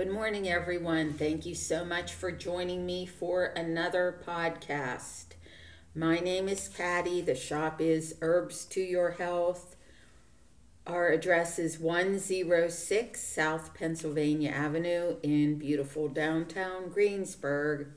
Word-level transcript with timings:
Good 0.00 0.12
morning, 0.12 0.48
everyone. 0.48 1.12
Thank 1.12 1.44
you 1.44 1.54
so 1.54 1.84
much 1.84 2.14
for 2.14 2.32
joining 2.32 2.86
me 2.86 3.04
for 3.04 3.44
another 3.44 4.18
podcast. 4.26 5.34
My 5.94 6.20
name 6.20 6.48
is 6.48 6.70
Patty. 6.70 7.20
The 7.20 7.34
shop 7.34 7.82
is 7.82 8.14
Herbs 8.22 8.64
to 8.70 8.80
Your 8.80 9.10
Health. 9.10 9.76
Our 10.86 11.10
address 11.10 11.58
is 11.58 11.78
106 11.78 13.20
South 13.20 13.74
Pennsylvania 13.74 14.48
Avenue 14.48 15.16
in 15.22 15.58
beautiful 15.58 16.08
downtown 16.08 16.88
Greensburg. 16.88 17.88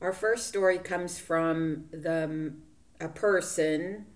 Our 0.00 0.12
first 0.12 0.46
story 0.46 0.78
comes 0.78 1.18
from 1.18 1.84
the 1.90 2.52
a 3.00 3.08
person 3.08 4.06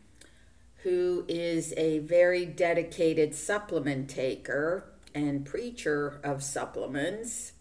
who 0.83 1.25
is 1.29 1.75
a 1.77 1.98
very 2.01 2.47
dedicated 2.47 3.34
supplement 3.34 4.09
taker 4.09 4.84
and 5.15 5.45
preacher 5.45 6.20
of 6.25 6.42
supplements. 6.42 7.53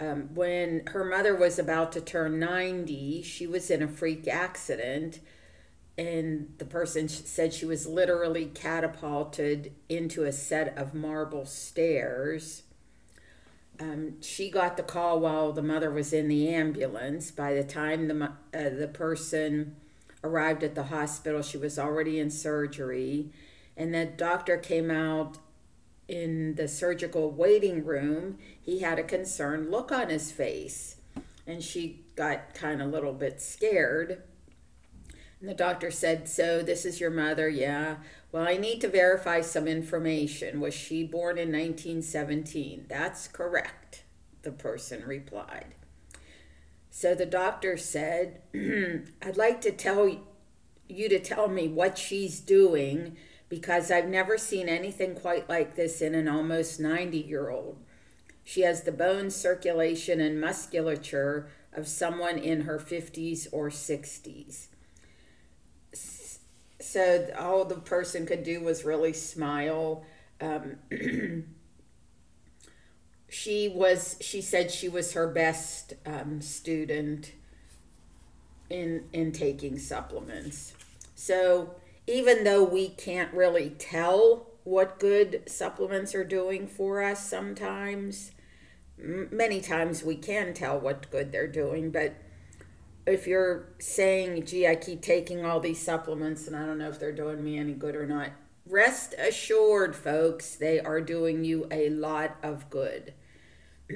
Um, 0.00 0.34
when 0.34 0.86
her 0.88 1.04
mother 1.04 1.34
was 1.34 1.58
about 1.58 1.92
to 1.92 2.00
turn 2.00 2.38
90, 2.38 3.22
she 3.22 3.46
was 3.46 3.70
in 3.70 3.82
a 3.82 3.88
freak 3.88 4.28
accident 4.28 5.20
and 5.98 6.54
the 6.58 6.64
person 6.64 7.08
said 7.08 7.52
she 7.52 7.66
was 7.66 7.88
literally 7.88 8.46
catapulted 8.46 9.72
into 9.88 10.22
a 10.22 10.30
set 10.30 10.78
of 10.78 10.94
marble 10.94 11.44
stairs. 11.44 12.62
Um, 13.80 14.22
she 14.22 14.48
got 14.48 14.76
the 14.76 14.84
call 14.84 15.18
while 15.18 15.52
the 15.52 15.62
mother 15.62 15.90
was 15.90 16.12
in 16.12 16.28
the 16.28 16.48
ambulance. 16.54 17.32
By 17.32 17.52
the 17.54 17.64
time 17.64 18.06
the 18.06 18.24
uh, 18.26 18.30
the 18.70 18.90
person 18.92 19.74
arrived 20.22 20.62
at 20.62 20.76
the 20.76 20.84
hospital, 20.84 21.42
she 21.42 21.58
was 21.58 21.80
already 21.80 22.20
in 22.20 22.30
surgery, 22.30 23.30
and 23.76 23.92
the 23.92 24.06
doctor 24.06 24.56
came 24.56 24.92
out 24.92 25.38
in 26.06 26.54
the 26.54 26.68
surgical 26.68 27.30
waiting 27.32 27.84
room. 27.84 28.38
He 28.60 28.80
had 28.80 29.00
a 29.00 29.04
concerned 29.04 29.70
look 29.70 29.90
on 29.90 30.10
his 30.10 30.30
face, 30.30 30.96
and 31.44 31.60
she 31.62 32.04
got 32.14 32.54
kind 32.54 32.80
of 32.80 32.88
a 32.88 32.90
little 32.90 33.12
bit 33.12 33.40
scared 33.40 34.22
and 35.40 35.48
the 35.48 35.54
doctor 35.54 35.90
said, 35.90 36.28
So 36.28 36.62
this 36.62 36.84
is 36.84 37.00
your 37.00 37.10
mother? 37.10 37.48
Yeah. 37.48 37.96
Well, 38.32 38.46
I 38.46 38.56
need 38.56 38.80
to 38.80 38.88
verify 38.88 39.40
some 39.40 39.68
information. 39.68 40.60
Was 40.60 40.74
she 40.74 41.04
born 41.04 41.38
in 41.38 41.52
1917? 41.52 42.86
That's 42.88 43.28
correct, 43.28 44.04
the 44.42 44.50
person 44.50 45.04
replied. 45.06 45.74
So 46.90 47.14
the 47.14 47.26
doctor 47.26 47.76
said, 47.76 48.42
I'd 48.54 49.36
like 49.36 49.60
to 49.62 49.72
tell 49.72 50.24
you 50.88 51.08
to 51.08 51.20
tell 51.20 51.48
me 51.48 51.68
what 51.68 51.96
she's 51.96 52.40
doing 52.40 53.16
because 53.48 53.90
I've 53.90 54.08
never 54.08 54.36
seen 54.36 54.68
anything 54.68 55.14
quite 55.14 55.48
like 55.48 55.76
this 55.76 56.02
in 56.02 56.14
an 56.14 56.28
almost 56.28 56.80
90 56.80 57.18
year 57.18 57.50
old. 57.50 57.78
She 58.42 58.62
has 58.62 58.82
the 58.82 58.92
bone 58.92 59.30
circulation 59.30 60.20
and 60.20 60.40
musculature 60.40 61.48
of 61.72 61.86
someone 61.86 62.38
in 62.38 62.62
her 62.62 62.78
50s 62.78 63.46
or 63.52 63.68
60s 63.68 64.67
said 66.88 67.34
all 67.36 67.64
the 67.64 67.76
person 67.76 68.26
could 68.26 68.42
do 68.42 68.60
was 68.60 68.84
really 68.84 69.12
smile. 69.12 70.04
Um, 70.40 70.76
she 73.28 73.68
was 73.68 74.16
she 74.20 74.40
said 74.40 74.70
she 74.70 74.88
was 74.88 75.12
her 75.12 75.28
best 75.28 75.94
um, 76.06 76.40
student 76.40 77.32
in 78.70 79.04
in 79.12 79.32
taking 79.32 79.78
supplements. 79.78 80.74
So 81.14 81.74
even 82.06 82.44
though 82.44 82.64
we 82.64 82.88
can't 82.88 83.32
really 83.34 83.70
tell 83.70 84.46
what 84.64 84.98
good 84.98 85.42
supplements 85.46 86.14
are 86.14 86.24
doing 86.24 86.66
for 86.66 87.02
us 87.02 87.28
sometimes, 87.28 88.32
many 88.96 89.60
times 89.60 90.02
we 90.02 90.16
can 90.16 90.54
tell 90.54 90.78
what 90.78 91.10
good 91.10 91.32
they're 91.32 91.46
doing, 91.46 91.90
but 91.90 92.14
if 93.08 93.26
you're 93.26 93.72
saying, 93.78 94.44
gee, 94.44 94.66
I 94.66 94.74
keep 94.74 95.02
taking 95.02 95.44
all 95.44 95.60
these 95.60 95.80
supplements 95.80 96.46
and 96.46 96.54
I 96.54 96.66
don't 96.66 96.78
know 96.78 96.88
if 96.88 96.98
they're 96.98 97.12
doing 97.12 97.42
me 97.42 97.58
any 97.58 97.72
good 97.72 97.96
or 97.96 98.06
not, 98.06 98.30
rest 98.66 99.14
assured, 99.18 99.96
folks, 99.96 100.56
they 100.56 100.78
are 100.80 101.00
doing 101.00 101.44
you 101.44 101.66
a 101.70 101.88
lot 101.90 102.36
of 102.42 102.68
good. 102.70 103.14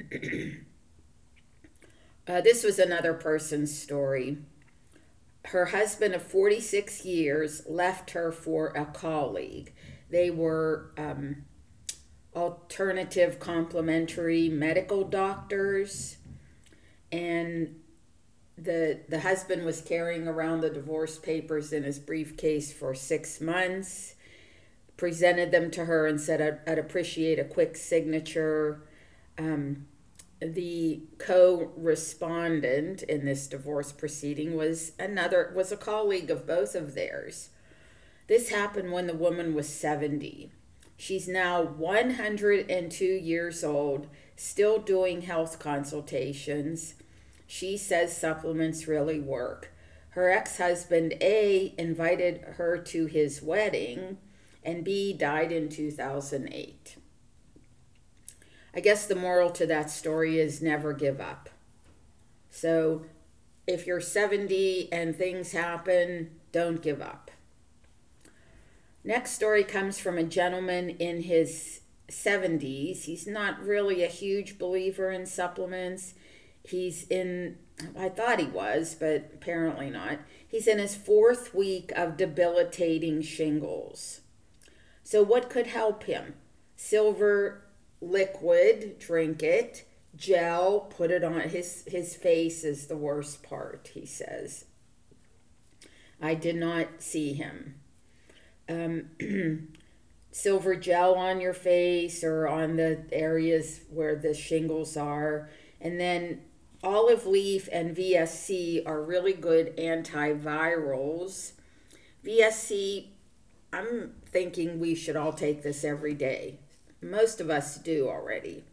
uh, 2.27 2.41
this 2.41 2.63
was 2.63 2.79
another 2.79 3.13
person's 3.13 3.77
story. 3.77 4.37
Her 5.45 5.65
husband 5.65 6.15
of 6.15 6.23
46 6.23 7.05
years 7.05 7.63
left 7.67 8.11
her 8.11 8.31
for 8.31 8.69
a 8.69 8.85
colleague. 8.85 9.73
They 10.09 10.29
were 10.31 10.91
um, 10.97 11.43
alternative 12.35 13.39
complementary 13.39 14.49
medical 14.49 15.03
doctors, 15.03 16.17
and 17.11 17.75
the 18.57 18.99
the 19.09 19.21
husband 19.21 19.65
was 19.65 19.81
carrying 19.81 20.27
around 20.27 20.61
the 20.61 20.69
divorce 20.69 21.17
papers 21.17 21.73
in 21.73 21.83
his 21.83 21.99
briefcase 21.99 22.71
for 22.71 22.93
six 22.93 23.41
months 23.41 24.15
presented 24.95 25.51
them 25.51 25.71
to 25.71 25.85
her 25.85 26.05
and 26.05 26.21
said 26.21 26.41
i'd, 26.41 26.71
I'd 26.71 26.79
appreciate 26.79 27.39
a 27.39 27.43
quick 27.43 27.75
signature. 27.75 28.83
Um, 29.37 29.87
the 30.39 31.01
co-respondent 31.17 33.01
in 33.03 33.25
this 33.25 33.47
divorce 33.47 33.91
proceeding 33.91 34.55
was 34.55 34.91
another 34.99 35.51
was 35.55 35.71
a 35.71 35.77
colleague 35.77 36.29
of 36.29 36.45
both 36.45 36.75
of 36.75 36.95
theirs. 36.95 37.49
This 38.27 38.49
happened 38.49 38.91
when 38.91 39.07
the 39.07 39.13
woman 39.13 39.55
was 39.55 39.67
70 39.67 40.51
she's 41.03 41.27
now 41.27 41.61
102 41.61 43.05
years 43.05 43.63
old 43.63 44.07
still 44.35 44.79
doing 44.79 45.23
health 45.23 45.59
consultations 45.59 46.95
she 47.47 47.77
says 47.77 48.15
supplements 48.15 48.87
really 48.87 49.19
work. 49.19 49.71
Her 50.09 50.29
ex 50.29 50.57
husband, 50.57 51.15
A, 51.21 51.73
invited 51.77 52.41
her 52.57 52.77
to 52.77 53.05
his 53.07 53.41
wedding, 53.41 54.17
and 54.63 54.83
B 54.83 55.13
died 55.13 55.51
in 55.51 55.69
2008. 55.69 56.97
I 58.75 58.79
guess 58.79 59.05
the 59.05 59.15
moral 59.15 59.49
to 59.51 59.65
that 59.67 59.89
story 59.89 60.39
is 60.39 60.61
never 60.61 60.93
give 60.93 61.19
up. 61.19 61.49
So 62.49 63.05
if 63.67 63.87
you're 63.87 64.01
70 64.01 64.91
and 64.91 65.15
things 65.15 65.51
happen, 65.51 66.31
don't 66.51 66.81
give 66.81 67.01
up. 67.01 67.31
Next 69.03 69.31
story 69.31 69.63
comes 69.63 69.99
from 69.99 70.17
a 70.17 70.23
gentleman 70.23 70.91
in 70.91 71.23
his 71.23 71.81
70s. 72.09 73.03
He's 73.03 73.27
not 73.27 73.63
really 73.63 74.03
a 74.03 74.07
huge 74.07 74.57
believer 74.57 75.11
in 75.11 75.25
supplements 75.25 76.13
he's 76.63 77.07
in 77.07 77.57
I 77.97 78.09
thought 78.09 78.39
he 78.39 78.45
was, 78.45 78.95
but 78.99 79.31
apparently 79.33 79.89
not. 79.89 80.19
He's 80.47 80.67
in 80.67 80.79
his 80.79 80.95
fourth 80.95 81.53
week 81.53 81.91
of 81.95 82.17
debilitating 82.17 83.21
shingles. 83.21 84.21
So, 85.03 85.23
what 85.23 85.49
could 85.49 85.67
help 85.67 86.03
him? 86.03 86.35
Silver 86.75 87.65
liquid, 88.01 88.99
drink 88.99 89.41
it. 89.43 89.85
Gel, 90.15 90.81
put 90.81 91.09
it 91.09 91.23
on 91.23 91.41
his 91.49 91.83
his 91.87 92.15
face 92.15 92.63
is 92.63 92.87
the 92.87 92.97
worst 92.97 93.41
part, 93.41 93.89
he 93.93 94.05
says. 94.05 94.65
I 96.21 96.35
did 96.35 96.55
not 96.55 96.87
see 97.01 97.33
him. 97.33 97.75
Um, 98.69 99.69
silver 100.31 100.75
gel 100.75 101.15
on 101.15 101.41
your 101.41 101.53
face 101.53 102.23
or 102.23 102.47
on 102.47 102.77
the 102.77 103.03
areas 103.11 103.81
where 103.89 104.15
the 104.15 104.33
shingles 104.33 104.95
are, 104.95 105.49
and 105.81 105.99
then 105.99 106.41
olive 106.83 107.25
leaf 107.25 107.69
and 107.71 107.95
VSC 107.95 108.85
are 108.85 109.01
really 109.01 109.33
good 109.33 109.75
antivirals. 109.77 111.53
VSC, 112.25 113.07
I'm 113.71 114.13
thinking 114.25 114.79
we 114.79 114.93
should 114.95 115.15
all 115.15 115.33
take 115.33 115.63
this 115.63 115.83
every 115.83 116.13
day. 116.13 116.59
Most 117.01 117.41
of 117.41 117.49
us 117.49 117.77
do 117.77 118.07
already. 118.07 118.63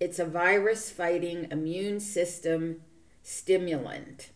It's 0.00 0.18
a 0.18 0.24
virus 0.24 0.90
fighting 0.90 1.48
immune 1.50 2.00
system 2.00 2.82
stimulant. 3.22 4.30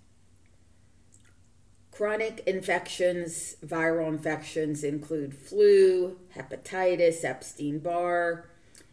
Chronic 1.93 2.43
infections, 2.47 3.57
viral 3.65 4.09
infections 4.09 4.83
include 4.83 5.35
flu, 5.35 6.19
hepatitis, 6.35 7.23
Epstein 7.23 7.79
Barr, 7.79 8.47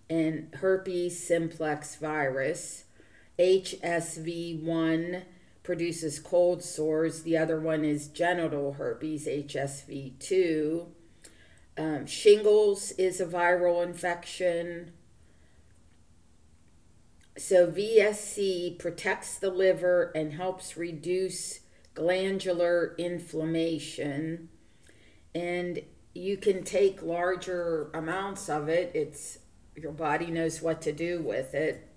and 0.09 0.53
herpes 0.55 1.25
simplex 1.25 1.95
virus. 1.95 2.83
HSV1 3.39 5.23
produces 5.63 6.19
cold 6.19 6.63
sores. 6.63 7.23
The 7.23 7.37
other 7.37 7.59
one 7.59 7.85
is 7.85 8.07
genital 8.07 8.73
herpes, 8.73 9.25
HSV2. 9.27 10.87
Um, 11.77 12.05
shingles 12.05 12.91
is 12.91 13.21
a 13.21 13.25
viral 13.25 13.81
infection. 13.83 14.91
so 17.37 17.67
VSC 17.67 18.77
protects 18.77 19.37
the 19.37 19.49
liver 19.49 20.11
and 20.13 20.33
helps 20.33 20.75
reduce 20.75 21.61
glandular 21.93 22.95
inflammation. 22.97 24.49
And 25.33 25.83
you 26.13 26.35
can 26.35 26.63
take 26.63 27.01
larger 27.01 27.89
amounts 27.93 28.49
of 28.49 28.67
it. 28.67 28.91
It's 28.93 29.39
your 29.75 29.93
body 29.93 30.27
knows 30.27 30.61
what 30.61 30.81
to 30.81 30.91
do 30.91 31.21
with 31.21 31.53
it. 31.53 31.88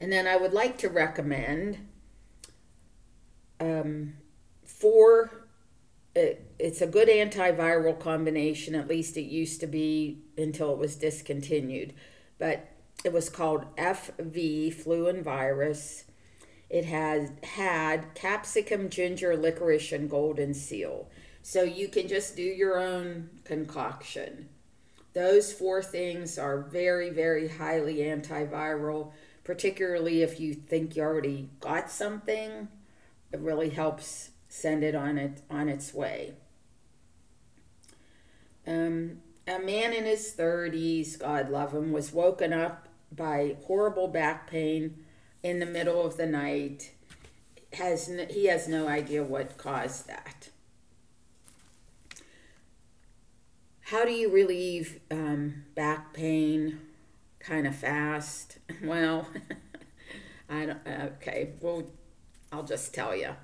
And 0.00 0.12
then 0.12 0.26
I 0.26 0.36
would 0.36 0.52
like 0.52 0.78
to 0.78 0.88
recommend 0.88 1.78
um, 3.60 4.14
four. 4.64 5.46
It, 6.14 6.50
it's 6.58 6.80
a 6.80 6.86
good 6.86 7.08
antiviral 7.08 7.98
combination. 7.98 8.74
At 8.74 8.88
least 8.88 9.16
it 9.16 9.22
used 9.22 9.60
to 9.60 9.66
be 9.66 10.22
until 10.36 10.72
it 10.72 10.78
was 10.78 10.96
discontinued. 10.96 11.94
But 12.38 12.68
it 13.04 13.12
was 13.12 13.28
called 13.28 13.74
FV, 13.76 14.74
flu 14.74 15.08
and 15.08 15.24
virus. 15.24 16.04
It 16.70 16.84
has 16.84 17.30
had 17.42 18.14
capsicum, 18.14 18.90
ginger, 18.90 19.36
licorice, 19.36 19.92
and 19.92 20.10
golden 20.10 20.54
seal. 20.54 21.08
So 21.42 21.62
you 21.62 21.88
can 21.88 22.08
just 22.08 22.36
do 22.36 22.42
your 22.42 22.78
own 22.78 23.30
concoction. 23.44 24.48
Those 25.14 25.52
four 25.52 25.82
things 25.82 26.38
are 26.38 26.60
very, 26.60 27.10
very 27.10 27.48
highly 27.48 27.96
antiviral, 27.96 29.12
particularly 29.48 30.20
if 30.20 30.38
you 30.38 30.52
think 30.52 30.94
you 30.94 31.02
already 31.02 31.48
got 31.58 31.90
something. 31.90 32.68
It 33.32 33.40
really 33.40 33.70
helps 33.70 34.28
send 34.46 34.84
it 34.84 34.94
on 34.94 35.16
it 35.16 35.40
on 35.48 35.70
its 35.70 35.94
way. 35.94 36.34
Um, 38.66 39.22
a 39.46 39.58
man 39.58 39.94
in 39.94 40.04
his 40.04 40.34
30s, 40.38 41.18
God 41.18 41.48
love 41.48 41.72
him, 41.72 41.92
was 41.92 42.12
woken 42.12 42.52
up 42.52 42.88
by 43.10 43.56
horrible 43.64 44.06
back 44.06 44.50
pain 44.50 45.02
in 45.42 45.60
the 45.60 45.66
middle 45.66 46.04
of 46.04 46.18
the 46.18 46.26
night. 46.26 46.92
Has 47.72 48.14
he 48.28 48.48
has 48.48 48.68
no 48.68 48.86
idea 48.86 49.24
what 49.24 49.56
caused 49.56 50.08
that. 50.08 50.50
How 53.80 54.04
do 54.04 54.12
you 54.12 54.30
relieve 54.30 55.00
um, 55.10 55.64
back 55.74 56.12
pain 56.12 56.80
kind 57.40 57.66
of 57.66 57.74
fast? 57.74 58.58
Well, 58.82 59.26
I 60.48 60.66
don't. 60.66 60.86
Okay, 60.86 61.54
well, 61.60 61.84
I'll 62.52 62.62
just 62.62 62.94
tell 62.94 63.16
you. 63.16 63.34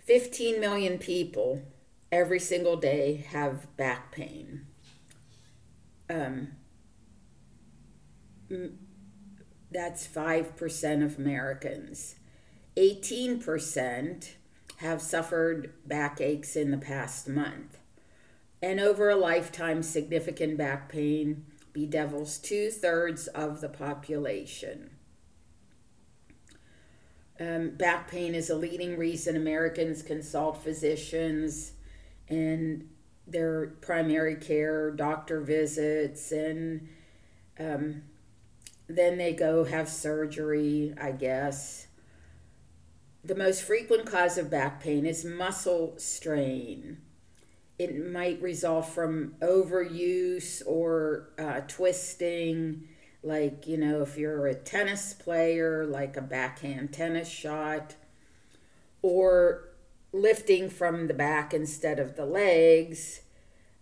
15 0.00 0.60
million 0.60 0.98
people 0.98 1.62
every 2.10 2.38
single 2.40 2.76
day 2.76 3.24
have 3.30 3.74
back 3.76 4.12
pain. 4.12 4.66
Um, 6.10 6.48
that's 9.70 10.06
5% 10.06 11.04
of 11.04 11.18
Americans. 11.18 12.16
18% 12.76 14.32
have 14.76 15.00
suffered 15.00 15.72
backaches 15.86 16.56
in 16.56 16.70
the 16.70 16.78
past 16.78 17.28
month. 17.28 17.78
And 18.60 18.78
over 18.78 19.08
a 19.08 19.16
lifetime, 19.16 19.82
significant 19.82 20.56
back 20.56 20.88
pain 20.88 21.46
bedevils 21.72 22.38
two 22.38 22.70
thirds 22.70 23.26
of 23.28 23.60
the 23.60 23.68
population. 23.68 24.90
Um, 27.40 27.70
back 27.70 28.10
pain 28.10 28.34
is 28.34 28.50
a 28.50 28.56
leading 28.56 28.96
reason 28.96 29.36
Americans 29.36 30.02
consult 30.02 30.62
physicians 30.62 31.72
and 32.28 32.88
their 33.26 33.68
primary 33.80 34.36
care, 34.36 34.90
doctor 34.90 35.40
visits, 35.40 36.30
and 36.30 36.88
um, 37.58 38.02
then 38.88 39.18
they 39.18 39.32
go 39.32 39.64
have 39.64 39.88
surgery, 39.88 40.94
I 41.00 41.12
guess. 41.12 41.86
The 43.24 43.34
most 43.34 43.62
frequent 43.62 44.06
cause 44.06 44.36
of 44.36 44.50
back 44.50 44.82
pain 44.82 45.06
is 45.06 45.24
muscle 45.24 45.94
strain. 45.96 46.98
It 47.82 48.12
might 48.12 48.40
result 48.40 48.86
from 48.86 49.34
overuse 49.40 50.62
or 50.64 51.30
uh, 51.36 51.62
twisting, 51.66 52.86
like, 53.24 53.66
you 53.66 53.76
know, 53.76 54.02
if 54.02 54.16
you're 54.16 54.46
a 54.46 54.54
tennis 54.54 55.14
player, 55.14 55.84
like 55.84 56.16
a 56.16 56.20
backhand 56.22 56.92
tennis 56.92 57.28
shot, 57.28 57.96
or 59.02 59.68
lifting 60.12 60.70
from 60.70 61.08
the 61.08 61.14
back 61.14 61.52
instead 61.52 61.98
of 61.98 62.14
the 62.14 62.24
legs. 62.24 63.22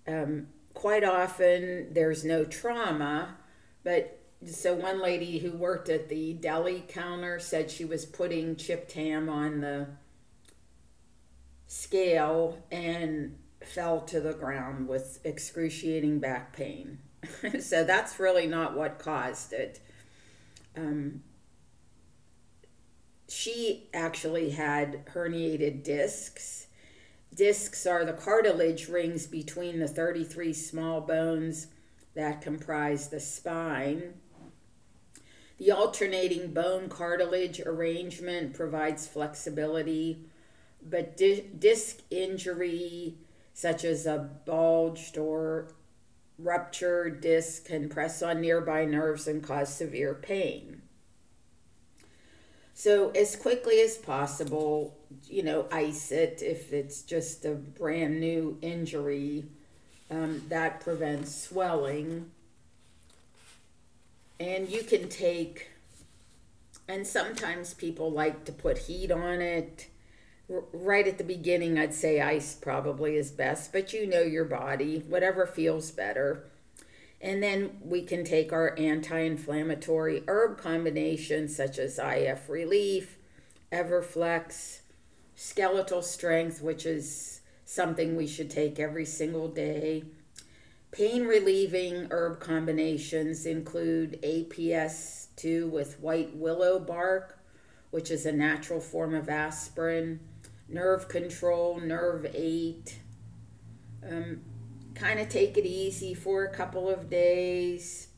Um, 0.08 0.46
quite 0.72 1.04
often 1.04 1.92
there's 1.92 2.24
no 2.24 2.46
trauma, 2.46 3.36
but 3.84 4.18
so 4.46 4.72
one 4.72 5.02
lady 5.02 5.40
who 5.40 5.50
worked 5.52 5.90
at 5.90 6.08
the 6.08 6.32
deli 6.32 6.84
counter 6.88 7.38
said 7.38 7.70
she 7.70 7.84
was 7.84 8.06
putting 8.06 8.56
chipped 8.56 8.92
ham 8.92 9.28
on 9.28 9.60
the 9.60 9.88
scale 11.66 12.58
and 12.70 13.36
fell 13.64 14.00
to 14.02 14.20
the 14.20 14.32
ground 14.32 14.88
with 14.88 15.20
excruciating 15.24 16.18
back 16.18 16.54
pain. 16.54 16.98
so 17.60 17.84
that's 17.84 18.18
really 18.18 18.46
not 18.46 18.76
what 18.76 18.98
caused 18.98 19.52
it. 19.52 19.80
Um, 20.76 21.22
she 23.28 23.88
actually 23.94 24.50
had 24.50 25.06
herniated 25.06 25.84
discs. 25.84 26.66
Discs 27.34 27.86
are 27.86 28.04
the 28.04 28.12
cartilage 28.12 28.88
rings 28.88 29.26
between 29.26 29.78
the 29.78 29.86
33 29.86 30.52
small 30.52 31.00
bones 31.00 31.68
that 32.14 32.42
comprise 32.42 33.08
the 33.08 33.20
spine. 33.20 34.14
The 35.58 35.70
alternating 35.70 36.52
bone 36.52 36.88
cartilage 36.88 37.60
arrangement 37.60 38.54
provides 38.54 39.06
flexibility, 39.06 40.24
but 40.82 41.16
di- 41.16 41.50
disc 41.56 42.00
injury, 42.10 43.18
such 43.54 43.84
as 43.84 44.06
a 44.06 44.30
bulged 44.46 45.18
or 45.18 45.68
ruptured 46.38 47.20
disc, 47.20 47.66
can 47.66 47.88
press 47.88 48.22
on 48.22 48.40
nearby 48.40 48.84
nerves 48.84 49.26
and 49.26 49.42
cause 49.42 49.72
severe 49.74 50.14
pain. 50.14 50.82
So, 52.72 53.10
as 53.10 53.36
quickly 53.36 53.80
as 53.80 53.98
possible, 53.98 54.96
you 55.26 55.42
know, 55.42 55.66
ice 55.70 56.10
it 56.10 56.40
if 56.42 56.72
it's 56.72 57.02
just 57.02 57.44
a 57.44 57.50
brand 57.50 58.20
new 58.20 58.56
injury. 58.62 59.44
Um, 60.10 60.42
that 60.48 60.80
prevents 60.80 61.32
swelling 61.32 62.32
and 64.40 64.68
you 64.68 64.82
can 64.82 65.08
take 65.08 65.68
and 66.88 67.06
sometimes 67.06 67.74
people 67.74 68.10
like 68.10 68.44
to 68.46 68.52
put 68.52 68.78
heat 68.78 69.12
on 69.12 69.40
it 69.40 69.86
right 70.72 71.06
at 71.06 71.16
the 71.16 71.24
beginning 71.24 71.78
i'd 71.78 71.94
say 71.94 72.20
ice 72.20 72.54
probably 72.54 73.16
is 73.16 73.30
best 73.30 73.72
but 73.72 73.92
you 73.92 74.04
know 74.04 74.22
your 74.22 74.44
body 74.44 75.04
whatever 75.08 75.46
feels 75.46 75.90
better. 75.90 76.44
And 77.22 77.42
then 77.42 77.76
we 77.84 78.02
can 78.02 78.24
take 78.24 78.50
our 78.50 78.74
anti-inflammatory 78.78 80.24
herb 80.26 80.58
combinations 80.58 81.54
such 81.54 81.78
as 81.78 82.00
if 82.02 82.48
relief 82.48 83.18
everflex 83.70 84.80
skeletal 85.36 86.00
strength 86.00 86.62
which 86.62 86.86
is 86.86 87.40
something 87.66 88.16
we 88.16 88.26
should 88.26 88.50
take 88.50 88.80
every 88.80 89.04
single 89.04 89.48
day. 89.48 90.02
Pain 90.90 91.24
relieving 91.24 92.08
herb 92.10 92.40
combinations 92.40 93.46
include 93.46 94.20
APS2 94.22 95.70
with 95.70 96.00
white 96.00 96.34
willow 96.34 96.80
bark, 96.80 97.38
which 97.92 98.10
is 98.10 98.26
a 98.26 98.32
natural 98.32 98.80
form 98.80 99.14
of 99.14 99.28
aspirin, 99.28 100.18
nerve 100.70 101.08
control, 101.08 101.80
nerve 101.80 102.26
8. 102.32 102.98
Um, 104.08 104.40
kind 104.94 105.20
of 105.20 105.28
take 105.28 105.56
it 105.56 105.66
easy 105.66 106.14
for 106.14 106.44
a 106.44 106.54
couple 106.54 106.88
of 106.88 107.10
days. 107.10 108.08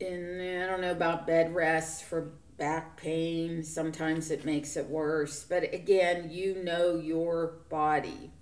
And 0.00 0.42
I 0.62 0.66
don't 0.66 0.80
know 0.80 0.90
about 0.90 1.26
bed 1.26 1.54
rest 1.54 2.04
for 2.04 2.32
back 2.58 2.96
pain. 2.96 3.62
Sometimes 3.62 4.30
it 4.30 4.44
makes 4.44 4.76
it 4.76 4.88
worse. 4.88 5.44
But 5.44 5.72
again, 5.72 6.28
you 6.30 6.62
know 6.62 6.96
your 6.96 7.58
body 7.68 8.32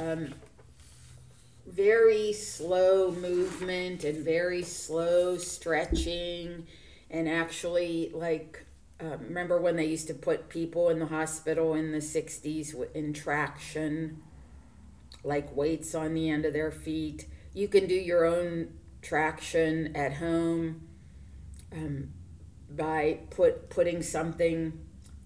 um, 0.00 0.34
very 1.66 2.32
slow 2.32 3.12
movement 3.12 4.04
and 4.04 4.24
very 4.24 4.62
slow 4.62 5.36
stretching 5.36 6.66
and 7.10 7.28
actually 7.28 8.10
like 8.14 8.64
uh, 9.02 9.16
remember 9.18 9.60
when 9.60 9.76
they 9.76 9.86
used 9.86 10.06
to 10.08 10.14
put 10.14 10.48
people 10.48 10.88
in 10.88 10.98
the 10.98 11.06
hospital 11.06 11.74
in 11.74 11.92
the 11.92 11.98
60s 11.98 12.74
in 12.94 13.12
traction 13.12 14.22
like 15.22 15.54
weights 15.54 15.94
on 15.94 16.14
the 16.14 16.30
end 16.30 16.44
of 16.44 16.52
their 16.52 16.70
feet 16.70 17.26
you 17.54 17.68
can 17.68 17.86
do 17.86 17.94
your 17.94 18.24
own 18.24 18.68
traction 19.02 19.94
at 19.96 20.14
home 20.14 20.86
um, 21.72 22.10
by 22.70 23.18
put 23.30 23.70
putting 23.70 24.02
something 24.02 24.78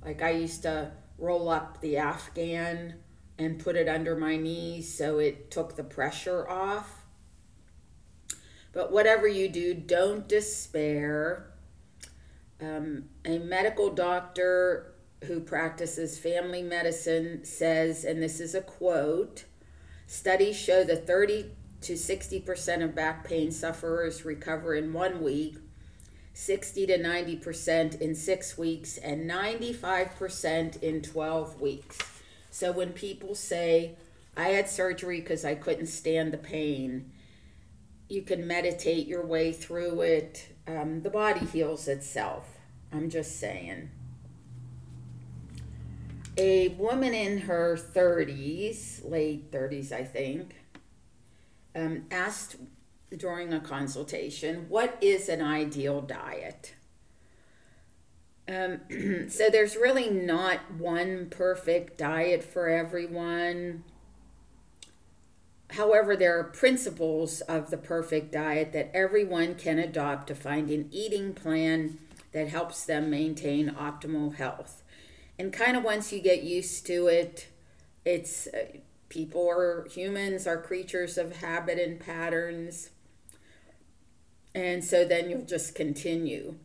like 0.05 0.23
i 0.23 0.31
used 0.31 0.63
to 0.63 0.91
roll 1.19 1.49
up 1.49 1.81
the 1.81 1.97
afghan 1.97 2.95
and 3.39 3.59
put 3.59 3.77
it 3.77 3.89
under 3.89 4.17
my 4.17 4.37
knees 4.37 4.93
so 4.97 5.19
it 5.19 5.51
took 5.51 5.77
the 5.77 5.85
pressure 5.85 6.49
off. 6.49 7.05
But 8.73 8.93
whatever 8.93 9.27
you 9.27 9.49
do, 9.49 9.75
don't 9.75 10.29
despair. 10.29 11.51
Um, 12.65 13.05
a 13.25 13.39
medical 13.39 13.91
doctor 13.91 14.95
who 15.25 15.41
practices 15.41 16.19
family 16.19 16.63
medicine 16.63 17.45
says, 17.45 18.05
and 18.05 18.23
this 18.23 18.41
is 18.41 18.55
a 18.55 18.61
quote 18.61 19.45
studies 20.07 20.57
show 20.57 20.85
that 20.85 21.07
30 21.07 21.51
to 21.83 21.95
60% 21.95 22.85
of 22.85 22.95
back 22.95 23.25
pain 23.25 23.51
sufferers 23.51 24.25
recover 24.25 24.75
in 24.75 24.93
one 24.93 25.23
week, 25.23 25.57
60 26.33 26.87
to 26.87 26.99
90% 26.99 28.01
in 28.01 28.15
six 28.15 28.57
weeks, 28.57 28.97
and 28.99 29.29
95% 29.29 30.83
in 30.83 31.03
12 31.03 31.61
weeks. 31.61 31.99
So 32.51 32.73
when 32.73 32.93
people 32.93 33.35
say, 33.35 33.97
I 34.37 34.49
had 34.49 34.69
surgery 34.69 35.21
because 35.21 35.45
I 35.45 35.55
couldn't 35.55 35.87
stand 35.87 36.33
the 36.33 36.39
pain, 36.39 37.13
you 38.09 38.23
can 38.23 38.47
meditate 38.47 39.07
your 39.07 39.27
way 39.27 39.53
through 39.53 40.01
it. 40.03 40.49
Um, 40.67 41.03
the 41.03 41.11
body 41.11 41.45
heals 41.47 41.89
itself. 41.89 42.54
I'm 42.95 43.11
just 43.11 43.41
saying. 43.41 43.91
A 46.37 46.69
woman 46.69 47.13
in 47.13 47.39
her 47.39 47.77
30s, 47.77 49.09
late 49.09 49.51
30s, 49.51 49.93
I 49.93 50.05
think, 50.05 50.55
um, 51.75 52.05
asked 52.11 52.57
during 53.17 53.53
a 53.53 53.61
consultation, 53.61 54.67
What 54.69 54.97
is 55.01 55.29
an 55.29 55.43
ideal 55.43 56.01
diet? 56.03 56.75
Um, 58.49 58.81
so 59.29 59.51
there's 59.51 59.77
really 59.77 60.11
not 60.11 60.73
one 60.79 61.29
perfect 61.31 61.99
diet 61.99 62.45
for 62.45 62.69
everyone. 62.69 63.83
However, 65.71 66.15
there 66.15 66.39
are 66.39 66.45
principles 66.45 67.41
of 67.43 67.71
the 67.71 67.79
perfect 67.79 68.31
diet 68.33 68.73
that 68.73 68.91
everyone 68.95 69.57
can 69.57 69.79
adopt 69.81 70.29
to 70.29 70.35
find 70.35 70.71
an 70.71 70.89
eating 70.93 71.33
plan 71.33 71.99
that 72.35 72.49
helps 72.49 72.85
them 72.85 73.09
maintain 73.09 73.71
optimal 73.71 74.35
health. 74.35 74.83
And 75.39 75.53
kind 75.53 75.77
of 75.77 75.85
once 75.85 76.13
you 76.13 76.21
get 76.21 76.43
used 76.43 76.85
to 76.87 77.07
it, 77.07 77.47
it's 78.05 78.49
uh, 78.49 78.79
people 79.09 79.49
are 79.49 79.87
humans 79.89 80.47
are 80.47 80.61
creatures 80.61 81.17
of 81.17 81.37
habit 81.37 81.79
and 81.79 81.99
patterns. 81.99 82.91
And 84.53 84.85
so 84.85 85.05
then 85.05 85.31
you'll 85.31 85.47
just 85.47 85.75
continue. 85.75 86.57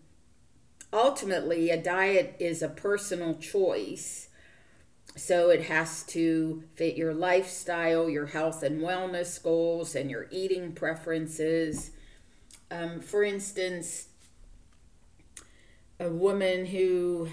Ultimately, 0.92 1.70
a 1.70 1.82
diet 1.82 2.36
is 2.40 2.62
a 2.62 2.70
personal 2.70 3.36
choice. 3.36 4.30
So 5.16 5.50
it 5.50 5.64
has 5.66 6.04
to 6.04 6.64
fit 6.76 6.96
your 6.96 7.14
lifestyle, 7.14 8.10
your 8.10 8.28
health 8.28 8.64
and 8.64 8.82
wellness 8.82 9.42
goals, 9.42 9.96
and 9.96 10.10
your 10.10 10.28
eating 10.32 10.72
preferences. 10.72 11.92
Um, 12.72 13.02
for 13.02 13.24
instance, 13.24 14.09
a 16.00 16.10
woman 16.10 16.66
who 16.66 17.30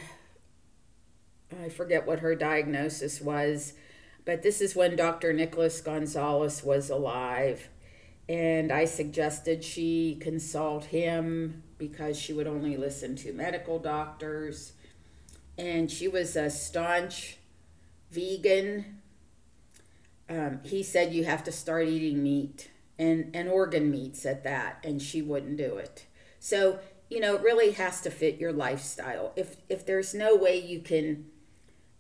I 1.63 1.69
forget 1.69 2.07
what 2.07 2.21
her 2.21 2.35
diagnosis 2.35 3.21
was, 3.21 3.75
but 4.25 4.43
this 4.43 4.61
is 4.61 4.75
when 4.75 4.97
Dr. 4.97 5.33
Nicholas 5.33 5.81
Gonzalez 5.81 6.65
was 6.65 6.91
alive. 6.91 7.69
And 8.29 8.73
I 8.73 8.87
suggested 8.87 9.63
she 9.63 10.17
consult 10.21 10.87
him 10.87 11.63
because 11.79 12.19
she 12.19 12.33
would 12.33 12.49
only 12.49 12.77
listen 12.77 13.15
to 13.17 13.33
medical 13.33 13.79
doctors. 13.79 14.73
And 15.57 15.89
she 15.91 16.09
was 16.09 16.35
a 16.35 16.51
staunch 16.51 17.39
vegan. 18.11 19.01
Um, 20.29 20.61
he 20.65 20.83
said 20.83 21.15
you 21.15 21.25
have 21.25 21.45
to 21.45 21.53
start 21.53 21.87
eating 21.87 22.21
meat 22.21 22.69
and, 22.99 23.31
and 23.33 23.49
organ 23.49 23.93
meats 23.93 24.27
at 24.27 24.43
that, 24.43 24.81
and 24.83 25.01
she 25.01 25.23
wouldn't 25.23 25.57
do 25.57 25.77
it. 25.77 26.07
So 26.41 26.81
you 27.09 27.21
know, 27.21 27.37
it 27.37 27.43
really 27.43 27.73
has 27.73 28.01
to 28.03 28.11
fit 28.11 28.39
your 28.39 28.53
lifestyle. 28.53 29.33
If 29.37 29.57
if 29.69 29.87
there's 29.87 30.15
no 30.15 30.35
way 30.35 30.61
you 30.61 30.81
can 30.81 31.27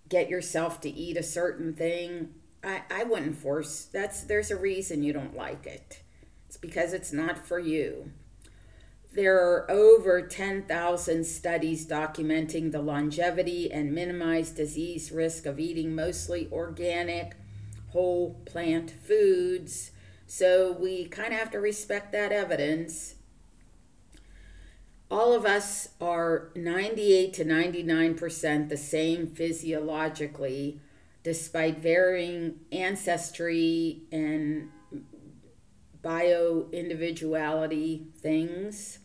get 0.09 0.29
yourself 0.29 0.81
to 0.83 0.91
eat 0.91 1.17
a 1.17 1.23
certain 1.23 1.75
thing, 1.75 2.35
I, 2.63 2.83
I 2.91 3.05
wouldn't 3.05 3.37
force 3.37 3.85
that's 3.85 4.23
there's 4.23 4.51
a 4.51 4.57
reason 4.57 5.03
you 5.03 5.13
don't 5.13 5.37
like 5.37 5.67
it. 5.67 6.03
It's 6.49 6.57
because 6.57 6.93
it's 6.93 7.13
not 7.13 7.47
for 7.47 7.59
you. 7.59 8.13
There 9.13 9.39
are 9.39 9.71
over 9.71 10.21
10,000 10.21 11.25
studies 11.25 11.87
documenting 11.87 12.71
the 12.71 12.83
longevity 12.83 13.73
and 13.73 13.95
minimized 13.95 14.57
disease 14.57 15.11
risk 15.11 15.47
of 15.47 15.59
eating 15.59 15.95
mostly 15.95 16.51
organic, 16.53 17.35
whole 17.93 18.35
plant 18.45 18.91
foods. 18.91 19.91
So 20.27 20.73
we 20.73 21.07
kind 21.07 21.33
of 21.33 21.39
have 21.39 21.51
to 21.53 21.61
respect 21.61 22.13
that 22.13 22.31
evidence 22.31 23.16
all 25.11 25.33
of 25.33 25.45
us 25.45 25.91
are 26.01 26.51
98 26.55 27.33
to 27.35 27.45
99% 27.45 28.69
the 28.69 28.77
same 28.77 29.29
physiologically, 29.29 30.81
despite 31.23 31.79
varying 31.79 32.61
ancestry 32.73 34.03
and 34.11 34.69
bio 36.03 36.67
individuality 36.73 38.07
things. 38.19 38.99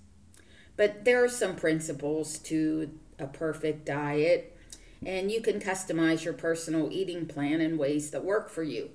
But 0.75 1.05
there 1.05 1.23
are 1.23 1.29
some 1.29 1.55
principles 1.55 2.39
to 2.39 2.97
a 3.19 3.27
perfect 3.27 3.85
diet, 3.85 4.57
and 5.05 5.31
you 5.31 5.41
can 5.41 5.59
customize 5.59 6.23
your 6.23 6.33
personal 6.33 6.89
eating 6.91 7.27
plan 7.27 7.61
in 7.61 7.77
ways 7.77 8.09
that 8.11 8.23
work 8.23 8.49
for 8.49 8.63
you. 8.63 8.89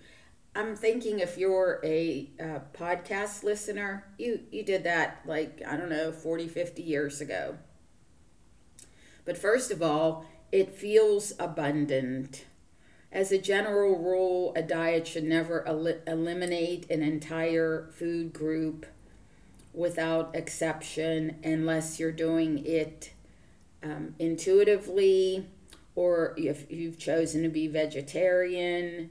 I'm 0.57 0.75
thinking 0.75 1.21
if 1.21 1.37
you're 1.37 1.81
a 1.85 2.31
uh, 2.41 2.61
podcast 2.73 3.43
listener, 3.43 4.07
you, 4.17 4.41
you 4.51 4.63
did 4.63 4.85
that 4.85 5.21
like, 5.27 5.61
I 5.69 5.77
don't 5.77 5.91
know, 5.91 6.13
40, 6.13 6.49
50 6.49 6.83
years 6.83 7.21
ago. 7.21 7.59
But 9.27 9.37
first 9.37 9.71
of 9.71 9.83
all, 9.83 10.25
it 10.51 10.73
feels 10.73 11.35
abundant. 11.39 12.47
As 13.13 13.33
a 13.33 13.39
general 13.39 13.99
rule, 13.99 14.55
a 14.57 14.63
diet 14.63 15.07
should 15.07 15.25
never 15.25 15.67
el- 15.69 16.01
eliminate 16.07 16.91
an 16.91 17.03
entire 17.03 17.91
food 17.93 18.33
group 18.33 18.87
without 19.75 20.35
exception 20.35 21.37
unless 21.45 22.01
you're 22.01 22.13
doing 22.13 22.65
it 22.65 23.13
um, 23.83 24.15
intuitively 24.19 25.47
or 25.95 26.33
if 26.39 26.71
you've 26.71 26.99
chosen 26.99 27.43
to 27.43 27.51
be 27.51 27.69
vegetarian 27.69 29.11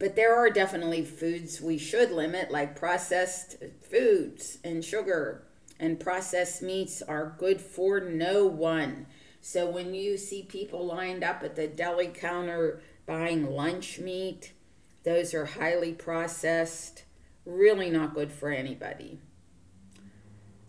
but 0.00 0.16
there 0.16 0.34
are 0.34 0.48
definitely 0.48 1.04
foods 1.04 1.60
we 1.60 1.76
should 1.76 2.10
limit, 2.10 2.50
like 2.50 2.74
processed 2.74 3.56
foods 3.82 4.56
and 4.64 4.82
sugar. 4.82 5.44
And 5.78 6.00
processed 6.00 6.62
meats 6.62 7.02
are 7.02 7.36
good 7.38 7.60
for 7.60 8.00
no 8.00 8.46
one. 8.46 9.06
So 9.42 9.68
when 9.68 9.94
you 9.94 10.16
see 10.16 10.42
people 10.42 10.86
lined 10.86 11.22
up 11.22 11.42
at 11.42 11.54
the 11.54 11.68
deli 11.68 12.08
counter 12.08 12.80
buying 13.06 13.50
lunch 13.50 13.98
meat, 13.98 14.54
those 15.04 15.34
are 15.34 15.44
highly 15.44 15.92
processed, 15.92 17.04
really 17.44 17.90
not 17.90 18.14
good 18.14 18.32
for 18.32 18.50
anybody. 18.50 19.18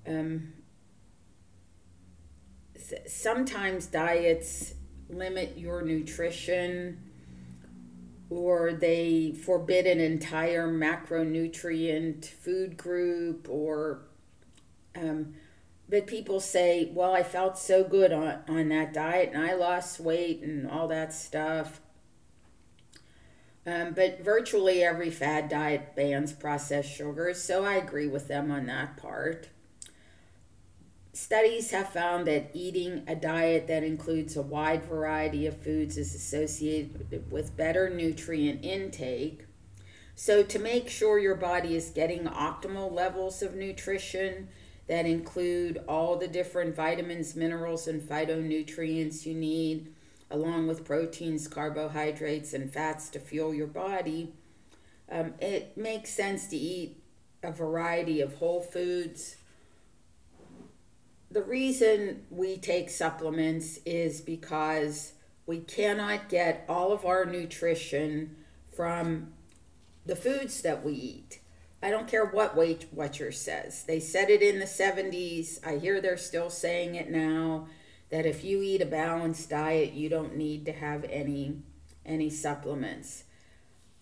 Um, 0.05 0.53
sometimes 3.07 3.85
diets 3.85 4.73
limit 5.09 5.57
your 5.57 5.81
nutrition 5.81 7.10
or 8.31 8.71
they 8.71 9.33
forbid 9.33 9.85
an 9.85 9.99
entire 9.99 10.67
macronutrient 10.71 12.23
food 12.25 12.77
group 12.77 13.47
or 13.49 14.03
um, 14.95 15.33
but 15.89 16.07
people 16.07 16.39
say 16.39 16.89
well 16.93 17.13
i 17.13 17.21
felt 17.21 17.57
so 17.57 17.83
good 17.83 18.13
on, 18.13 18.39
on 18.47 18.69
that 18.69 18.93
diet 18.93 19.31
and 19.33 19.43
i 19.43 19.53
lost 19.53 19.99
weight 19.99 20.41
and 20.41 20.67
all 20.67 20.87
that 20.87 21.13
stuff. 21.13 21.81
Um, 23.63 23.93
but 23.93 24.23
virtually 24.23 24.83
every 24.83 25.11
fad 25.11 25.47
diet 25.47 25.95
bans 25.95 26.31
processed 26.33 26.89
sugars 26.95 27.43
so 27.43 27.63
i 27.63 27.73
agree 27.73 28.07
with 28.07 28.27
them 28.27 28.49
on 28.49 28.65
that 28.67 28.97
part 28.97 29.49
Studies 31.13 31.71
have 31.71 31.89
found 31.89 32.25
that 32.27 32.51
eating 32.53 33.03
a 33.05 33.15
diet 33.15 33.67
that 33.67 33.83
includes 33.83 34.37
a 34.37 34.41
wide 34.41 34.85
variety 34.85 35.45
of 35.45 35.61
foods 35.61 35.97
is 35.97 36.15
associated 36.15 37.29
with 37.29 37.57
better 37.57 37.89
nutrient 37.89 38.63
intake. 38.63 39.45
So, 40.15 40.41
to 40.41 40.59
make 40.59 40.89
sure 40.89 41.19
your 41.19 41.35
body 41.35 41.75
is 41.75 41.89
getting 41.89 42.23
optimal 42.25 42.93
levels 42.93 43.41
of 43.41 43.55
nutrition 43.55 44.47
that 44.87 45.05
include 45.05 45.83
all 45.85 46.15
the 46.15 46.29
different 46.29 46.75
vitamins, 46.75 47.35
minerals, 47.35 47.87
and 47.87 48.01
phytonutrients 48.01 49.25
you 49.25 49.33
need, 49.33 49.93
along 50.29 50.67
with 50.67 50.85
proteins, 50.85 51.45
carbohydrates, 51.45 52.53
and 52.53 52.71
fats 52.71 53.09
to 53.09 53.19
fuel 53.19 53.53
your 53.53 53.67
body, 53.67 54.33
um, 55.11 55.33
it 55.41 55.75
makes 55.75 56.09
sense 56.09 56.47
to 56.47 56.55
eat 56.55 57.03
a 57.43 57.51
variety 57.51 58.21
of 58.21 58.35
whole 58.35 58.61
foods 58.61 59.35
the 61.31 61.43
reason 61.43 62.25
we 62.29 62.57
take 62.57 62.89
supplements 62.89 63.79
is 63.85 64.21
because 64.21 65.13
we 65.45 65.59
cannot 65.59 66.29
get 66.29 66.65
all 66.67 66.91
of 66.91 67.05
our 67.05 67.25
nutrition 67.25 68.35
from 68.75 69.33
the 70.05 70.15
foods 70.15 70.61
that 70.61 70.83
we 70.83 70.93
eat. 70.93 71.39
I 71.83 71.89
don't 71.89 72.07
care 72.07 72.25
what 72.25 72.55
Weight 72.55 72.87
Watcher 72.91 73.31
says. 73.31 73.83
They 73.83 73.99
said 73.99 74.29
it 74.29 74.41
in 74.41 74.59
the 74.59 74.65
70s. 74.65 75.65
I 75.65 75.77
hear 75.77 75.99
they're 75.99 76.17
still 76.17 76.49
saying 76.49 76.95
it 76.95 77.09
now 77.09 77.67
that 78.11 78.25
if 78.25 78.43
you 78.43 78.61
eat 78.61 78.81
a 78.81 78.85
balanced 78.85 79.49
diet, 79.49 79.93
you 79.93 80.09
don't 80.09 80.35
need 80.35 80.65
to 80.65 80.73
have 80.73 81.03
any 81.05 81.61
any 82.05 82.29
supplements. 82.29 83.23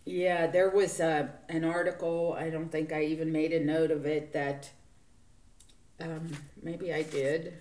Yeah, 0.06 0.48
there 0.48 0.70
was 0.70 1.00
a, 1.00 1.34
an 1.50 1.64
article, 1.64 2.36
I 2.38 2.50
don't 2.50 2.72
think 2.72 2.94
I 2.94 3.04
even 3.04 3.32
made 3.32 3.52
a 3.52 3.64
note 3.64 3.92
of 3.92 4.06
it, 4.06 4.32
that 4.34 4.72
um, 6.00 6.30
maybe 6.62 6.94
I 6.94 7.04
did. 7.04 7.54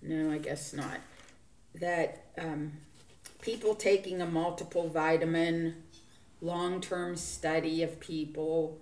No, 0.00 0.32
I 0.32 0.38
guess 0.38 0.72
not. 0.72 0.98
That 1.74 2.26
um, 2.38 2.72
people 3.40 3.74
taking 3.74 4.20
a 4.20 4.26
multiple 4.26 4.88
vitamin 4.88 5.82
long 6.40 6.80
term 6.80 7.16
study 7.16 7.82
of 7.82 8.00
people 8.00 8.78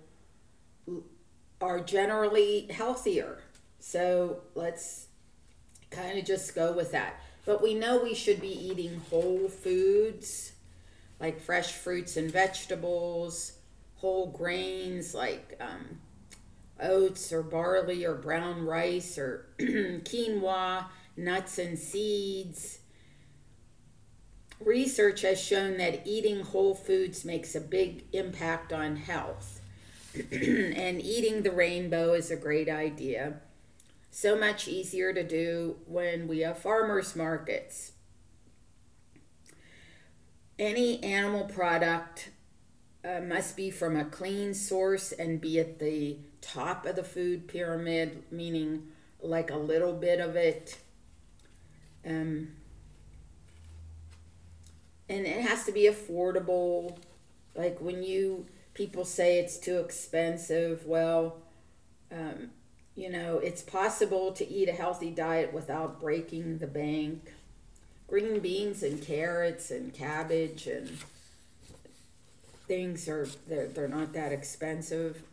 are 1.61 1.79
generally 1.79 2.67
healthier. 2.71 3.39
So 3.79 4.41
let's 4.55 5.07
kind 5.91 6.17
of 6.17 6.25
just 6.25 6.55
go 6.55 6.73
with 6.73 6.91
that. 6.91 7.21
But 7.45 7.61
we 7.61 7.73
know 7.73 8.01
we 8.01 8.13
should 8.13 8.41
be 8.41 8.69
eating 8.69 9.01
whole 9.09 9.47
foods 9.47 10.53
like 11.21 11.39
fresh 11.39 11.73
fruits 11.73 12.17
and 12.17 12.31
vegetables, 12.31 13.53
whole 13.97 14.31
grains 14.31 15.13
like 15.13 15.55
um, 15.61 15.99
oats 16.81 17.31
or 17.31 17.43
barley 17.43 18.05
or 18.05 18.15
brown 18.15 18.65
rice 18.65 19.17
or 19.17 19.47
quinoa, 19.59 20.85
nuts 21.15 21.57
and 21.57 21.77
seeds. 21.77 22.79
Research 24.59 25.21
has 25.21 25.41
shown 25.41 25.77
that 25.77 26.05
eating 26.05 26.41
whole 26.41 26.75
foods 26.75 27.25
makes 27.25 27.55
a 27.55 27.61
big 27.61 28.03
impact 28.13 28.71
on 28.71 28.95
health. 28.95 29.61
and 30.31 31.01
eating 31.01 31.41
the 31.41 31.51
rainbow 31.51 32.13
is 32.13 32.31
a 32.31 32.35
great 32.35 32.69
idea. 32.69 33.35
So 34.11 34.37
much 34.37 34.67
easier 34.67 35.13
to 35.13 35.23
do 35.23 35.77
when 35.85 36.27
we 36.27 36.39
have 36.39 36.59
farmers 36.59 37.15
markets. 37.15 37.93
Any 40.59 41.01
animal 41.01 41.45
product 41.45 42.29
uh, 43.03 43.21
must 43.21 43.55
be 43.55 43.71
from 43.71 43.95
a 43.95 44.05
clean 44.05 44.53
source 44.53 45.11
and 45.13 45.39
be 45.39 45.59
at 45.59 45.79
the 45.79 46.17
top 46.41 46.85
of 46.85 46.95
the 46.95 47.03
food 47.03 47.47
pyramid, 47.47 48.23
meaning 48.31 48.87
like 49.21 49.51
a 49.51 49.57
little 49.57 49.93
bit 49.93 50.19
of 50.19 50.35
it. 50.35 50.77
Um, 52.05 52.49
and 55.07 55.25
it 55.25 55.41
has 55.41 55.65
to 55.65 55.71
be 55.71 55.89
affordable. 55.89 56.97
Like 57.55 57.79
when 57.79 58.03
you 58.03 58.47
people 58.73 59.05
say 59.05 59.39
it's 59.39 59.57
too 59.57 59.79
expensive, 59.79 60.85
well, 60.85 61.37
um, 62.11 62.51
you 62.95 63.09
know, 63.09 63.37
it's 63.37 63.61
possible 63.61 64.31
to 64.33 64.47
eat 64.47 64.69
a 64.69 64.73
healthy 64.73 65.11
diet 65.11 65.53
without 65.53 65.99
breaking 65.99 66.57
the 66.57 66.67
bank. 66.67 67.33
Green 68.07 68.39
beans 68.39 68.83
and 68.83 69.01
carrots 69.01 69.71
and 69.71 69.93
cabbage 69.93 70.67
and 70.67 70.97
things 72.67 73.07
are 73.07 73.27
they're, 73.47 73.67
they're 73.67 73.87
not 73.87 74.13
that 74.13 74.31
expensive. 74.31 75.23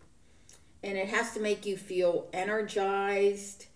And 0.82 0.96
it 0.96 1.08
has 1.08 1.32
to 1.34 1.40
make 1.40 1.66
you 1.66 1.76
feel 1.76 2.28
energized. 2.32 3.66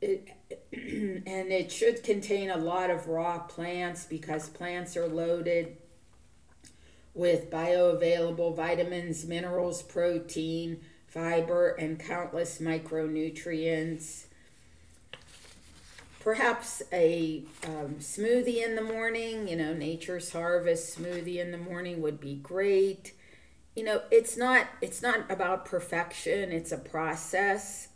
It, 0.00 0.28
and 0.72 1.52
it 1.52 1.72
should 1.72 2.02
contain 2.02 2.50
a 2.50 2.56
lot 2.56 2.90
of 2.90 3.08
raw 3.08 3.38
plants 3.38 4.04
because 4.04 4.48
plants 4.48 4.96
are 4.96 5.08
loaded 5.08 5.76
with 7.16 7.50
bioavailable 7.50 8.54
vitamins, 8.54 9.24
minerals, 9.24 9.82
protein, 9.82 10.80
fiber, 11.06 11.70
and 11.70 11.98
countless 11.98 12.58
micronutrients. 12.58 14.24
Perhaps 16.20 16.82
a 16.92 17.44
um, 17.64 17.94
smoothie 18.00 18.62
in 18.62 18.74
the 18.74 18.82
morning, 18.82 19.48
you 19.48 19.56
know, 19.56 19.72
Nature's 19.72 20.32
Harvest 20.32 20.98
smoothie 20.98 21.38
in 21.38 21.52
the 21.52 21.58
morning 21.58 22.02
would 22.02 22.20
be 22.20 22.34
great. 22.34 23.12
You 23.76 23.84
know, 23.84 24.00
it's 24.10 24.38
not 24.38 24.68
it's 24.80 25.02
not 25.02 25.30
about 25.30 25.66
perfection, 25.66 26.50
it's 26.50 26.72
a 26.72 26.78
process. 26.78 27.88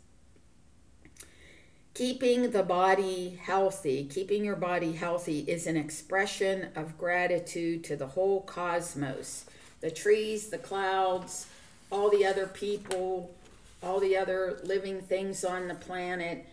Keeping 1.95 2.51
the 2.51 2.63
body 2.63 3.39
healthy, 3.41 4.05
keeping 4.05 4.45
your 4.45 4.55
body 4.55 4.93
healthy 4.93 5.39
is 5.39 5.65
an 5.65 5.75
expression 5.75 6.69
of 6.75 6.97
gratitude 6.99 7.83
to 7.85 7.97
the 7.97 8.07
whole 8.07 8.41
cosmos 8.41 9.45
the 9.81 9.89
trees, 9.89 10.49
the 10.49 10.59
clouds, 10.59 11.47
all 11.91 12.11
the 12.11 12.23
other 12.23 12.45
people, 12.45 13.33
all 13.81 13.99
the 13.99 14.15
other 14.15 14.59
living 14.63 15.01
things 15.01 15.43
on 15.43 15.67
the 15.67 15.73
planet. 15.73 16.45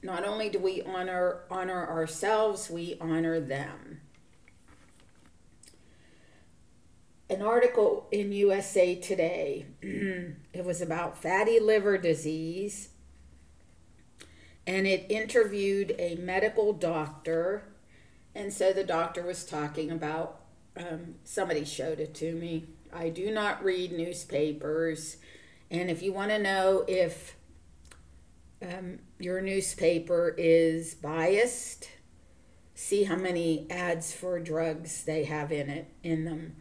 Not 0.00 0.24
only 0.24 0.48
do 0.48 0.60
we 0.60 0.80
honor 0.82 1.40
honor 1.50 1.88
ourselves, 1.88 2.70
we 2.70 2.96
honor 3.00 3.40
them. 3.40 4.00
An 7.30 7.42
article 7.42 8.08
in 8.10 8.32
USA 8.32 8.94
Today. 8.94 9.66
it 9.82 10.64
was 10.64 10.82
about 10.82 11.16
fatty 11.16 11.60
liver 11.60 11.96
disease 11.96 12.90
and 14.66 14.86
it 14.86 15.06
interviewed 15.08 15.94
a 15.98 16.16
medical 16.16 16.72
doctor 16.72 17.62
and 18.34 18.52
so 18.52 18.72
the 18.72 18.84
doctor 18.84 19.22
was 19.22 19.44
talking 19.44 19.90
about 19.90 20.40
um, 20.76 21.14
somebody 21.24 21.64
showed 21.64 22.00
it 22.00 22.14
to 22.14 22.34
me 22.34 22.66
I 22.92 23.08
do 23.08 23.30
not 23.30 23.62
read 23.62 23.92
newspapers. 23.92 25.18
And 25.70 25.90
if 25.90 26.02
you 26.02 26.12
want 26.12 26.30
to 26.30 26.38
know 26.38 26.84
if 26.88 27.36
um, 28.62 28.98
your 29.18 29.40
newspaper 29.40 30.34
is 30.36 30.94
biased, 30.94 31.88
see 32.74 33.04
how 33.04 33.16
many 33.16 33.66
ads 33.70 34.12
for 34.12 34.40
drugs 34.40 35.04
they 35.04 35.24
have 35.24 35.52
in 35.52 35.70
it 35.70 35.86
in 36.02 36.24
them. 36.24 36.56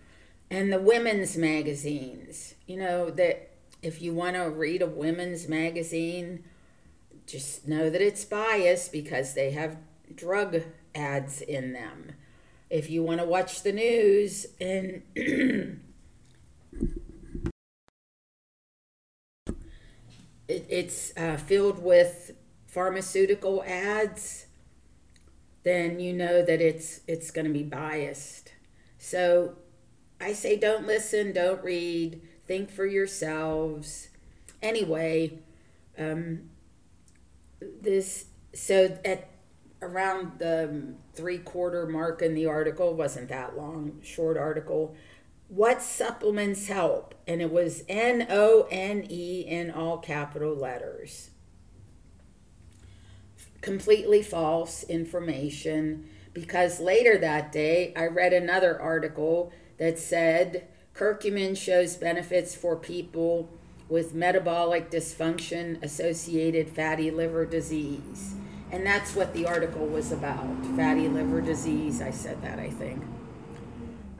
And 0.51 0.73
the 0.73 0.79
women's 0.79 1.37
magazines, 1.37 2.55
you 2.65 2.77
know, 2.77 3.09
that 3.11 3.51
if 3.81 4.01
you 4.01 4.13
want 4.13 4.35
to 4.35 4.49
read 4.49 4.81
a 4.81 4.87
women's 4.87 5.47
magazine, 5.47 6.43
just 7.27 7.67
know 7.67 7.89
that 7.89 8.01
it's 8.01 8.25
biased 8.25 8.91
because 8.91 9.35
they 9.35 9.51
have 9.51 9.77
drug 10.15 10.61
ads 10.95 11.41
in 11.41 11.73
them. 11.73 12.13
If 12.69 12.89
you 12.89 13.03
want 13.03 13.19
to 13.19 13.25
watch 13.25 13.61
the 13.63 13.71
news 13.71 14.47
and 14.59 15.03
it, 15.15 15.79
it's 20.47 21.13
uh, 21.15 21.37
filled 21.37 21.83
with 21.83 22.31
pharmaceutical 22.67 23.63
ads, 23.65 24.47
then 25.63 25.99
you 25.99 26.13
know 26.13 26.43
that 26.43 26.61
it's 26.61 27.01
it's 27.07 27.31
going 27.31 27.45
to 27.45 27.53
be 27.53 27.63
biased. 27.63 28.53
So 28.97 29.55
I 30.19 30.33
say 30.33 30.57
don't 30.57 30.85
listen, 30.85 31.33
don't 31.33 31.63
read, 31.63 32.21
think 32.47 32.69
for 32.69 32.85
yourselves. 32.85 34.09
Anyway, 34.61 35.39
um, 35.97 36.49
this 37.81 38.25
so 38.53 38.97
at 39.05 39.29
around 39.81 40.39
the 40.39 40.93
three 41.13 41.37
quarter 41.37 41.87
mark 41.87 42.21
in 42.21 42.33
the 42.33 42.45
article 42.45 42.93
wasn't 42.93 43.29
that 43.29 43.55
long, 43.55 43.99
short 44.03 44.37
article 44.37 44.95
what 45.49 45.81
supplements 45.81 46.67
help? 46.67 47.15
And 47.27 47.41
it 47.41 47.51
was 47.51 47.83
N 47.89 48.27
O 48.29 48.67
N 48.69 49.05
E 49.09 49.41
in 49.41 49.71
all 49.71 49.97
capital 49.97 50.55
letters. 50.55 51.31
Completely 53.61 54.21
false 54.21 54.83
information 54.83 56.07
because 56.33 56.79
later 56.79 57.17
that 57.17 57.51
day 57.51 57.93
I 57.97 58.05
read 58.05 58.31
another 58.31 58.79
article 58.79 59.51
that 59.79 59.97
said 59.97 60.67
curcumin 60.93 61.57
shows 61.57 61.95
benefits 61.95 62.53
for 62.55 62.75
people 62.75 63.49
with 63.87 64.13
metabolic 64.13 64.91
dysfunction 64.91 65.81
associated 65.81 66.69
fatty 66.69 67.09
liver 67.09 67.45
disease. 67.45 68.35
And 68.71 68.85
that's 68.85 69.15
what 69.15 69.33
the 69.33 69.47
article 69.47 69.87
was 69.87 70.11
about 70.11 70.63
fatty 70.75 71.07
liver 71.07 71.41
disease. 71.41 72.01
I 72.01 72.11
said 72.11 72.41
that, 72.43 72.59
I 72.59 72.69
think. 72.69 73.03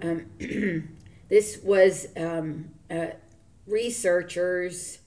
Um, 0.01 0.89
This 1.29 1.59
was 1.63 2.07
um, 2.17 2.71
uh, 2.89 3.11
researchers, 3.67 4.99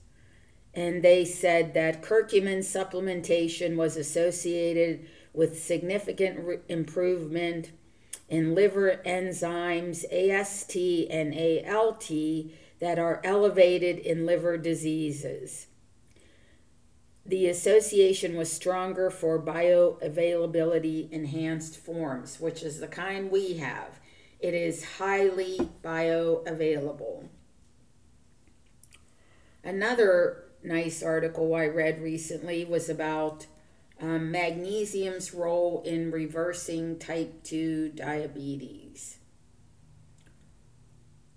and 0.73 1.03
they 1.03 1.25
said 1.25 1.73
that 1.73 2.01
curcumin 2.01 2.59
supplementation 2.59 3.75
was 3.75 3.97
associated 3.97 5.05
with 5.33 5.61
significant 5.61 6.39
re- 6.39 6.57
improvement 6.69 7.71
in 8.33 8.55
liver 8.55 8.99
enzymes 9.05 10.03
AST 10.11 10.75
and 11.11 11.35
ALT 11.69 12.09
that 12.79 12.97
are 12.97 13.21
elevated 13.23 13.99
in 13.99 14.25
liver 14.25 14.57
diseases. 14.57 15.67
The 17.23 17.47
association 17.47 18.35
was 18.35 18.51
stronger 18.51 19.11
for 19.11 19.39
bioavailability 19.39 21.11
enhanced 21.11 21.77
forms, 21.77 22.39
which 22.39 22.63
is 22.63 22.79
the 22.79 22.87
kind 22.87 23.29
we 23.29 23.57
have. 23.57 23.99
It 24.39 24.55
is 24.55 24.97
highly 24.97 25.69
bioavailable. 25.83 27.27
Another 29.63 30.45
nice 30.63 31.03
article 31.03 31.53
I 31.53 31.67
read 31.67 32.01
recently 32.01 32.65
was 32.65 32.89
about 32.89 33.45
um, 34.03 34.31
magnesium's 34.31 35.33
role 35.33 35.81
in 35.85 36.11
reversing 36.11 36.99
type 36.99 37.41
2 37.43 37.93
diabetes. 37.95 39.17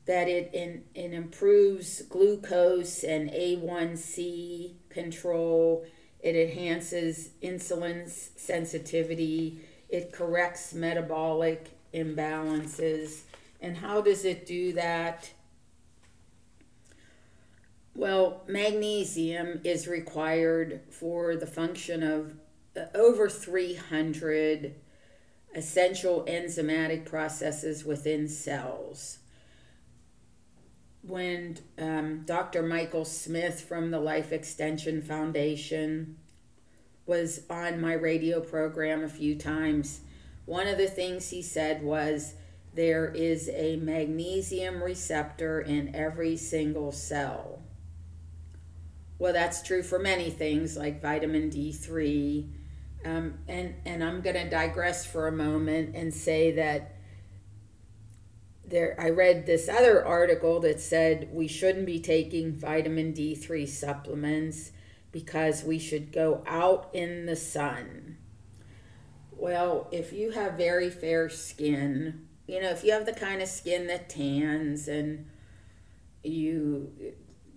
That 0.06 0.28
it, 0.28 0.50
in, 0.52 0.82
it 0.94 1.12
improves 1.12 2.02
glucose 2.02 3.04
and 3.04 3.30
A1C 3.30 4.74
control, 4.88 5.86
it 6.20 6.34
enhances 6.34 7.30
insulin 7.40 8.08
sensitivity, 8.08 9.60
it 9.88 10.12
corrects 10.12 10.74
metabolic 10.74 11.70
imbalances. 11.94 13.20
And 13.60 13.76
how 13.76 14.00
does 14.00 14.24
it 14.24 14.44
do 14.44 14.72
that? 14.72 15.30
Well, 17.94 18.42
magnesium 18.48 19.60
is 19.62 19.86
required 19.86 20.80
for 20.90 21.36
the 21.36 21.46
function 21.46 22.02
of 22.02 22.34
over 22.94 23.28
300 23.28 24.74
essential 25.54 26.24
enzymatic 26.28 27.06
processes 27.06 27.84
within 27.84 28.28
cells. 28.28 29.18
When 31.02 31.58
um, 31.78 32.22
Dr. 32.24 32.62
Michael 32.62 33.04
Smith 33.04 33.60
from 33.60 33.90
the 33.90 34.00
Life 34.00 34.32
Extension 34.32 35.00
Foundation 35.00 36.18
was 37.06 37.42
on 37.48 37.80
my 37.80 37.92
radio 37.92 38.40
program 38.40 39.04
a 39.04 39.08
few 39.08 39.36
times, 39.36 40.00
one 40.44 40.66
of 40.66 40.78
the 40.78 40.88
things 40.88 41.30
he 41.30 41.42
said 41.42 41.82
was 41.82 42.34
there 42.74 43.06
is 43.06 43.48
a 43.54 43.76
magnesium 43.76 44.82
receptor 44.82 45.60
in 45.60 45.94
every 45.94 46.36
single 46.36 46.92
cell. 46.92 47.62
Well, 49.18 49.32
that's 49.32 49.62
true 49.62 49.82
for 49.82 49.98
many 49.98 50.28
things 50.28 50.76
like 50.76 51.00
vitamin 51.00 51.50
D3. 51.50 52.46
Um, 53.04 53.38
and, 53.48 53.74
and 53.84 54.02
I'm 54.02 54.20
going 54.20 54.36
to 54.36 54.48
digress 54.48 55.06
for 55.06 55.28
a 55.28 55.32
moment 55.32 55.94
and 55.94 56.12
say 56.12 56.52
that 56.52 56.92
there 58.64 58.96
I 58.98 59.10
read 59.10 59.46
this 59.46 59.68
other 59.68 60.04
article 60.04 60.58
that 60.60 60.80
said 60.80 61.28
we 61.32 61.46
shouldn't 61.46 61.86
be 61.86 62.00
taking 62.00 62.52
vitamin 62.52 63.12
D3 63.12 63.68
supplements 63.68 64.72
because 65.12 65.62
we 65.62 65.78
should 65.78 66.10
go 66.10 66.42
out 66.48 66.90
in 66.92 67.26
the 67.26 67.36
sun. 67.36 68.16
Well, 69.30 69.88
if 69.92 70.12
you 70.12 70.32
have 70.32 70.54
very 70.54 70.90
fair 70.90 71.28
skin, 71.28 72.26
you 72.48 72.60
know, 72.60 72.70
if 72.70 72.82
you 72.82 72.92
have 72.92 73.06
the 73.06 73.12
kind 73.12 73.40
of 73.40 73.48
skin 73.48 73.86
that 73.86 74.08
tans 74.08 74.88
and 74.88 75.26
you 76.24 76.92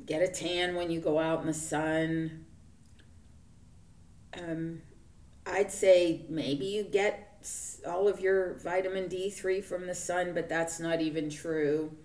get 0.05 0.21
a 0.21 0.27
tan 0.27 0.75
when 0.75 0.89
you 0.89 0.99
go 0.99 1.19
out 1.19 1.41
in 1.41 1.47
the 1.47 1.53
sun. 1.53 2.45
Um, 4.37 4.81
I'd 5.51 5.71
say 5.71 6.25
maybe 6.29 6.65
you 6.65 6.83
get 6.83 7.45
all 7.87 8.07
of 8.07 8.19
your 8.19 8.55
vitamin 8.55 9.07
D3 9.07 9.63
from 9.63 9.87
the 9.87 9.95
sun, 9.95 10.33
but 10.33 10.49
that's 10.49 10.79
not 10.79 11.01
even 11.01 11.29
true 11.29 11.95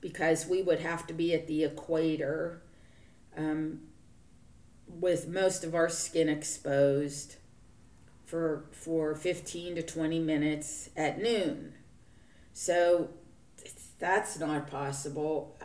because 0.00 0.46
we 0.46 0.62
would 0.62 0.80
have 0.80 1.06
to 1.06 1.14
be 1.14 1.32
at 1.34 1.46
the 1.46 1.64
equator 1.64 2.62
um, 3.36 3.80
with 4.86 5.26
most 5.28 5.64
of 5.64 5.74
our 5.74 5.88
skin 5.88 6.28
exposed 6.28 7.36
for 8.26 8.66
for 8.72 9.14
15 9.14 9.76
to 9.76 9.82
20 9.82 10.18
minutes 10.20 10.90
at 10.96 11.20
noon. 11.20 11.72
So 12.52 13.10
that's 13.98 14.38
not 14.38 14.66
possible 14.66 15.56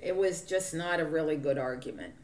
it 0.00 0.16
was 0.16 0.42
just 0.42 0.74
not 0.74 1.00
a 1.00 1.04
really 1.04 1.36
good 1.36 1.58
argument. 1.58 2.14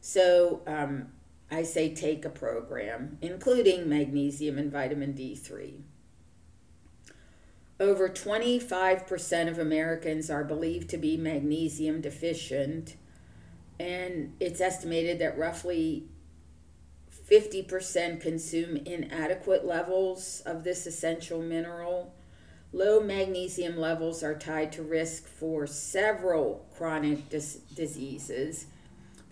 So 0.00 0.62
um, 0.66 1.12
I 1.52 1.62
say 1.62 1.94
take 1.94 2.24
a 2.24 2.30
program, 2.30 3.18
including 3.20 3.88
magnesium 3.88 4.58
and 4.58 4.72
vitamin 4.72 5.12
D3. 5.12 5.82
Over 7.78 8.08
25% 8.08 9.48
of 9.48 9.58
Americans 9.58 10.30
are 10.30 10.44
believed 10.44 10.88
to 10.90 10.96
be 10.96 11.16
magnesium 11.16 12.00
deficient, 12.00 12.96
and 13.78 14.34
it's 14.40 14.60
estimated 14.60 15.18
that 15.18 15.36
roughly 15.36 16.08
50% 17.30 18.20
consume 18.20 18.76
inadequate 18.76 19.66
levels 19.66 20.42
of 20.46 20.64
this 20.64 20.86
essential 20.86 21.42
mineral 21.42 22.14
Low 22.74 23.00
magnesium 23.00 23.76
levels 23.76 24.22
are 24.22 24.34
tied 24.34 24.72
to 24.72 24.82
risk 24.82 25.26
for 25.26 25.66
several 25.66 26.66
chronic 26.74 27.28
dis- 27.28 27.56
diseases, 27.74 28.66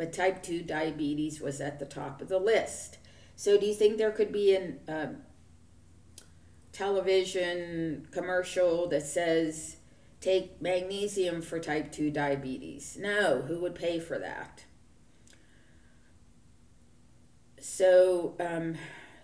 but 0.01 0.15
type 0.15 0.43
2 0.43 0.63
diabetes 0.63 1.43
was 1.43 1.61
at 1.61 1.79
the 1.79 1.85
top 1.85 2.23
of 2.23 2.31
the 2.31 2.39
list. 2.39 2.97
So, 3.37 3.61
do 3.61 3.67
you 3.67 3.75
think 3.75 3.99
there 3.99 4.11
could 4.11 4.33
be 4.33 4.55
a 4.55 4.73
uh, 4.89 5.09
television 6.73 8.09
commercial 8.11 8.89
that 8.89 9.03
says, 9.03 9.77
take 10.23 10.63
magnesium 10.63 11.43
for 11.43 11.59
type 11.61 11.93
2 11.93 12.11
diabetes? 12.11 12.97
No, 12.99 13.43
who 13.43 13.61
would 13.61 13.75
pay 13.75 14.01
for 14.01 14.19
that? 14.19 14.65
So, 17.61 18.37
um, 18.41 18.77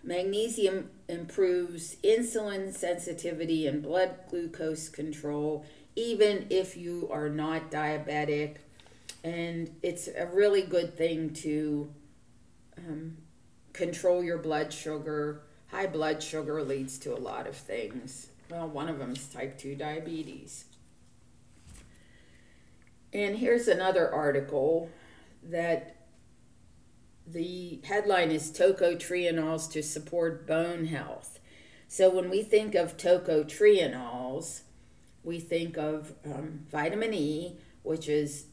Magnesium 0.03 0.91
improves 1.09 1.97
insulin 2.05 2.75
sensitivity 2.75 3.67
and 3.67 3.83
blood 3.83 4.15
glucose 4.29 4.91
control, 4.91 5.65
even 5.95 6.49
if 6.51 6.77
you 6.77 7.09
are 7.11 7.31
not 7.31 7.71
diabetic. 7.71 8.57
And 9.27 9.75
it's 9.83 10.07
a 10.07 10.27
really 10.27 10.63
good 10.63 10.97
thing 10.97 11.31
to 11.35 11.93
um, 12.79 13.17
control 13.73 14.23
your 14.23 14.39
blood 14.39 14.73
sugar. 14.73 15.43
High 15.73 15.89
blood 15.89 16.23
sugar 16.23 16.63
leads 16.63 16.97
to 17.01 17.13
a 17.13 17.19
lot 17.19 17.49
of 17.49 17.57
things. 17.57 18.29
Well, 18.49 18.69
one 18.69 18.89
of 18.89 19.01
them 19.01 19.11
is 19.11 19.27
type 19.27 19.59
2 19.59 19.75
diabetes. 19.75 20.67
And 23.13 23.39
here's 23.39 23.67
another 23.67 24.09
article 24.15 24.91
that 25.43 25.97
the 27.27 27.81
headline 27.83 28.31
is 28.31 28.53
tocotrienols 28.53 29.69
to 29.73 29.83
support 29.83 30.47
bone 30.47 30.85
health. 30.85 31.41
So 31.89 32.11
when 32.11 32.31
we 32.31 32.45
think 32.45 32.77
of 32.77 32.97
tocotrienols, 32.97 34.61
we 35.25 35.41
think 35.41 35.77
of 35.77 36.15
um, 36.25 36.61
vitamin 36.71 37.13
E, 37.13 37.57
which 37.83 38.09
is 38.09 38.45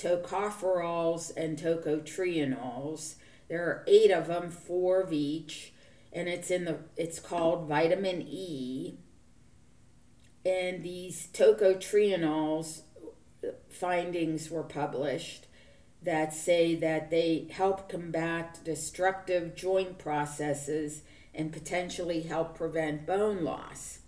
tocopherols 0.00 1.30
and 1.36 1.58
tocotrienols. 1.58 3.16
There 3.48 3.64
are 3.64 3.84
eight 3.86 4.10
of 4.10 4.28
them, 4.28 4.50
four 4.50 5.00
of 5.00 5.12
each, 5.12 5.72
and 6.12 6.28
it's 6.28 6.50
in 6.50 6.64
the 6.64 6.78
it's 6.96 7.18
called 7.18 7.68
vitamin 7.68 8.22
E. 8.22 8.98
And 10.44 10.82
these 10.82 11.28
tocotrienols 11.32 12.82
findings 13.68 14.50
were 14.50 14.62
published 14.62 15.46
that 16.02 16.32
say 16.32 16.74
that 16.74 17.10
they 17.10 17.46
help 17.50 17.88
combat 17.88 18.58
destructive 18.64 19.54
joint 19.54 19.98
processes 19.98 21.02
and 21.34 21.52
potentially 21.52 22.22
help 22.22 22.56
prevent 22.56 23.06
bone 23.06 23.44
loss. 23.44 24.00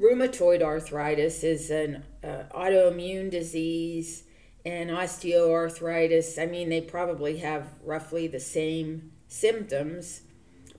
Rheumatoid 0.00 0.62
arthritis 0.62 1.42
is 1.42 1.70
an 1.70 2.04
uh, 2.22 2.44
autoimmune 2.54 3.30
disease, 3.30 4.24
and 4.66 4.90
osteoarthritis, 4.90 6.42
I 6.42 6.46
mean, 6.46 6.68
they 6.68 6.80
probably 6.80 7.38
have 7.38 7.68
roughly 7.82 8.26
the 8.26 8.40
same 8.40 9.12
symptoms 9.28 10.22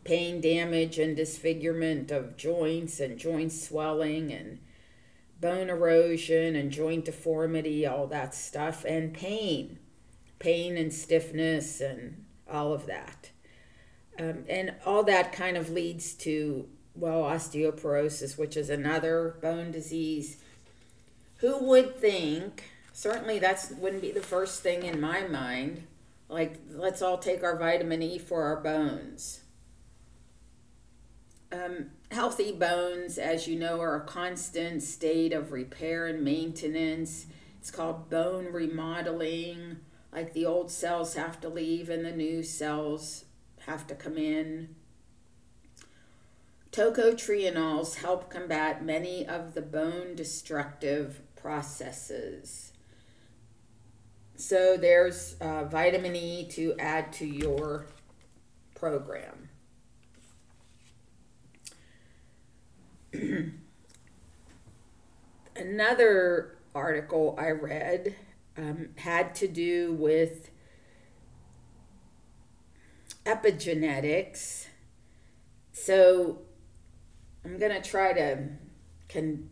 pain, 0.03 0.39
damage, 0.39 0.97
and 0.99 1.17
disfigurement 1.17 2.11
of 2.11 2.37
joints, 2.37 2.99
and 3.01 3.17
joint 3.17 3.51
swelling, 3.51 4.31
and 4.31 4.59
bone 5.41 5.69
erosion, 5.69 6.55
and 6.55 6.71
joint 6.71 7.03
deformity, 7.03 7.85
all 7.85 8.07
that 8.07 8.33
stuff, 8.33 8.85
and 8.85 9.13
pain 9.13 9.79
pain 10.39 10.77
and 10.77 10.93
stiffness 10.93 11.81
and 11.81 12.25
all 12.49 12.73
of 12.73 12.85
that. 12.85 13.31
Um, 14.19 14.43
and 14.49 14.75
all 14.85 15.03
that 15.03 15.31
kind 15.31 15.57
of 15.57 15.69
leads 15.69 16.13
to, 16.15 16.67
well, 16.95 17.23
osteoporosis, 17.23 18.37
which 18.37 18.57
is 18.57 18.69
another 18.69 19.35
bone 19.41 19.71
disease. 19.71 20.37
Who 21.37 21.63
would 21.65 21.97
think, 21.97 22.63
certainly 22.97 23.37
that 23.37 23.71
wouldn't 23.77 24.01
be 24.01 24.11
the 24.11 24.19
first 24.19 24.63
thing 24.63 24.81
in 24.81 24.99
my 24.99 25.21
mind, 25.27 25.85
like, 26.29 26.59
let's 26.71 27.03
all 27.03 27.19
take 27.19 27.43
our 27.43 27.55
vitamin 27.55 28.01
E 28.01 28.17
for 28.17 28.41
our 28.41 28.59
bones. 28.59 29.41
Um, 31.51 31.91
healthy 32.09 32.51
bones, 32.51 33.19
as 33.19 33.47
you 33.47 33.55
know, 33.55 33.79
are 33.79 33.95
a 33.97 34.05
constant 34.05 34.81
state 34.81 35.31
of 35.31 35.51
repair 35.51 36.07
and 36.07 36.23
maintenance. 36.23 37.27
It's 37.59 37.69
called 37.69 38.09
bone 38.09 38.51
remodeling 38.51 39.77
like 40.11 40.33
the 40.33 40.47
old 40.47 40.71
cells 40.71 41.13
have 41.13 41.39
to 41.41 41.49
leave 41.49 41.91
and 41.91 42.03
the 42.03 42.11
new 42.11 42.41
cells 42.41 43.25
have 43.67 43.85
to 43.87 43.93
come 43.93 44.17
in. 44.17 44.75
Tocotrienols 46.71 47.97
help 47.97 48.31
combat 48.31 48.83
many 48.83 49.23
of 49.23 49.53
the 49.53 49.61
bone 49.61 50.15
destructive 50.15 51.21
processes. 51.35 52.71
So 54.37 54.77
there's 54.77 55.35
uh, 55.41 55.65
vitamin 55.65 56.15
E 56.15 56.47
to 56.51 56.75
add 56.79 57.11
to 57.13 57.25
your 57.25 57.87
program. 58.75 59.49
Another 65.55 66.57
article 66.75 67.35
I 67.39 67.49
read 67.49 68.15
um, 68.55 68.89
had 68.97 69.33
to 69.35 69.47
do 69.47 69.93
with 69.93 70.51
epigenetics. 73.25 74.67
So 75.73 76.41
I'm 77.43 77.57
going 77.57 77.71
to 77.71 77.87
try 77.87 78.13
to 78.13 78.49
can 79.07 79.49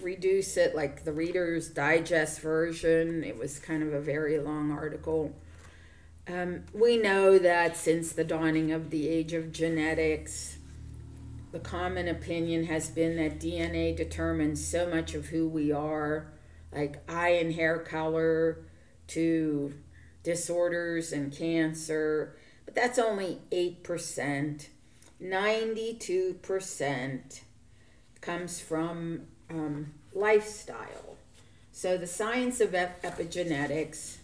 reduce 0.00 0.56
it 0.56 0.74
like 0.74 1.04
the 1.04 1.12
Reader's 1.12 1.68
Digest 1.68 2.40
version. 2.40 3.24
It 3.24 3.38
was 3.38 3.58
kind 3.58 3.82
of 3.82 3.92
a 3.92 4.00
very 4.00 4.38
long 4.38 4.70
article. 4.70 5.34
Um, 6.28 6.64
we 6.72 6.96
know 6.96 7.38
that 7.38 7.76
since 7.76 8.12
the 8.12 8.24
dawning 8.24 8.72
of 8.72 8.90
the 8.90 9.08
age 9.08 9.32
of 9.32 9.52
genetics, 9.52 10.58
the 11.52 11.60
common 11.60 12.08
opinion 12.08 12.64
has 12.64 12.90
been 12.90 13.16
that 13.16 13.38
DNA 13.38 13.96
determines 13.96 14.66
so 14.66 14.88
much 14.88 15.14
of 15.14 15.26
who 15.26 15.48
we 15.48 15.70
are, 15.70 16.26
like 16.72 17.08
eye 17.08 17.30
and 17.30 17.54
hair 17.54 17.78
color 17.78 18.58
to 19.08 19.74
disorders 20.22 21.12
and 21.12 21.32
cancer, 21.32 22.36
but 22.64 22.74
that's 22.74 22.98
only 22.98 23.40
8%. 23.52 24.66
92% 25.22 27.40
comes 28.20 28.60
from 28.60 29.22
um, 29.50 29.92
lifestyle. 30.14 31.16
So 31.72 31.96
the 31.96 32.06
science 32.06 32.60
of 32.60 32.74
ep- 32.74 33.02
epigenetics 33.02 34.16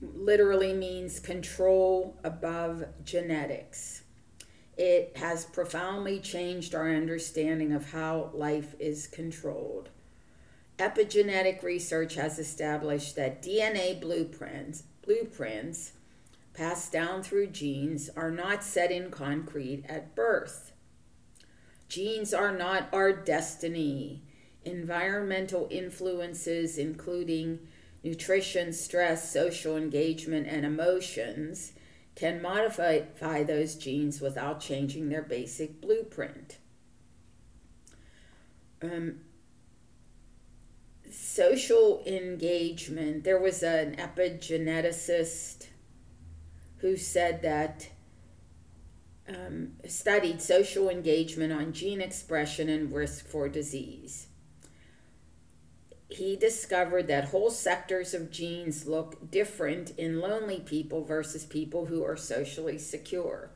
literally 0.00 0.72
means 0.72 1.20
control 1.20 2.16
above 2.22 2.84
genetics. 3.04 4.02
It 4.76 5.16
has 5.16 5.46
profoundly 5.46 6.20
changed 6.20 6.74
our 6.74 6.90
understanding 6.90 7.72
of 7.72 7.92
how 7.92 8.30
life 8.34 8.74
is 8.78 9.06
controlled. 9.06 9.88
Epigenetic 10.78 11.62
research 11.62 12.14
has 12.16 12.38
established 12.38 13.16
that 13.16 13.42
DNA 13.42 13.98
blueprints, 13.98 14.82
blueprints 15.02 15.92
passed 16.52 16.92
down 16.92 17.22
through 17.22 17.46
genes 17.46 18.10
are 18.16 18.30
not 18.30 18.62
set 18.62 18.90
in 18.90 19.10
concrete 19.10 19.84
at 19.88 20.14
birth. 20.14 20.72
Genes 21.88 22.34
are 22.34 22.56
not 22.56 22.88
our 22.92 23.12
destiny. 23.12 24.22
Environmental 24.64 25.68
influences, 25.70 26.78
including 26.78 27.60
nutrition, 28.02 28.72
stress, 28.72 29.32
social 29.32 29.76
engagement, 29.76 30.46
and 30.48 30.64
emotions, 30.66 31.72
can 32.14 32.40
modify 32.40 33.42
those 33.42 33.74
genes 33.74 34.20
without 34.20 34.60
changing 34.60 35.08
their 35.08 35.22
basic 35.22 35.80
blueprint. 35.80 36.58
Um, 38.82 39.20
social 41.10 42.02
engagement, 42.06 43.24
there 43.24 43.38
was 43.38 43.62
an 43.62 43.96
epigeneticist 43.96 45.66
who 46.78 46.96
said 46.96 47.42
that 47.42 47.88
um, 49.28 49.72
studied 49.86 50.40
social 50.40 50.88
engagement 50.88 51.52
on 51.52 51.72
gene 51.72 52.00
expression 52.00 52.68
and 52.68 52.92
risk 52.92 53.26
for 53.26 53.48
disease. 53.48 54.28
He 56.08 56.36
discovered 56.36 57.08
that 57.08 57.26
whole 57.26 57.50
sectors 57.50 58.14
of 58.14 58.30
genes 58.30 58.86
look 58.86 59.30
different 59.30 59.90
in 59.98 60.20
lonely 60.20 60.60
people 60.60 61.04
versus 61.04 61.44
people 61.44 61.86
who 61.86 62.04
are 62.04 62.16
socially 62.16 62.78
secure. 62.78 63.50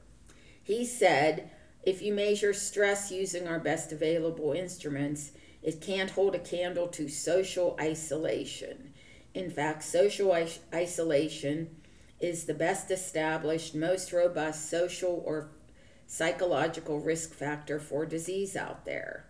He 0.62 0.84
said, 0.84 1.50
if 1.82 2.02
you 2.02 2.12
measure 2.12 2.52
stress 2.52 3.10
using 3.10 3.46
our 3.46 3.60
best 3.60 3.92
available 3.92 4.52
instruments, 4.52 5.32
it 5.62 5.80
can't 5.80 6.10
hold 6.10 6.34
a 6.34 6.40
candle 6.40 6.88
to 6.88 7.08
social 7.08 7.76
isolation. 7.80 8.92
In 9.32 9.50
fact, 9.50 9.84
social 9.84 10.36
isolation 10.74 11.76
is 12.18 12.44
the 12.44 12.54
best 12.54 12.90
established, 12.90 13.74
most 13.74 14.12
robust 14.12 14.68
social 14.68 15.22
or 15.24 15.52
psychological 16.10 16.98
risk 16.98 17.32
factor 17.32 17.78
for 17.78 18.04
disease 18.04 18.56
out 18.56 18.84
there. 18.84 19.26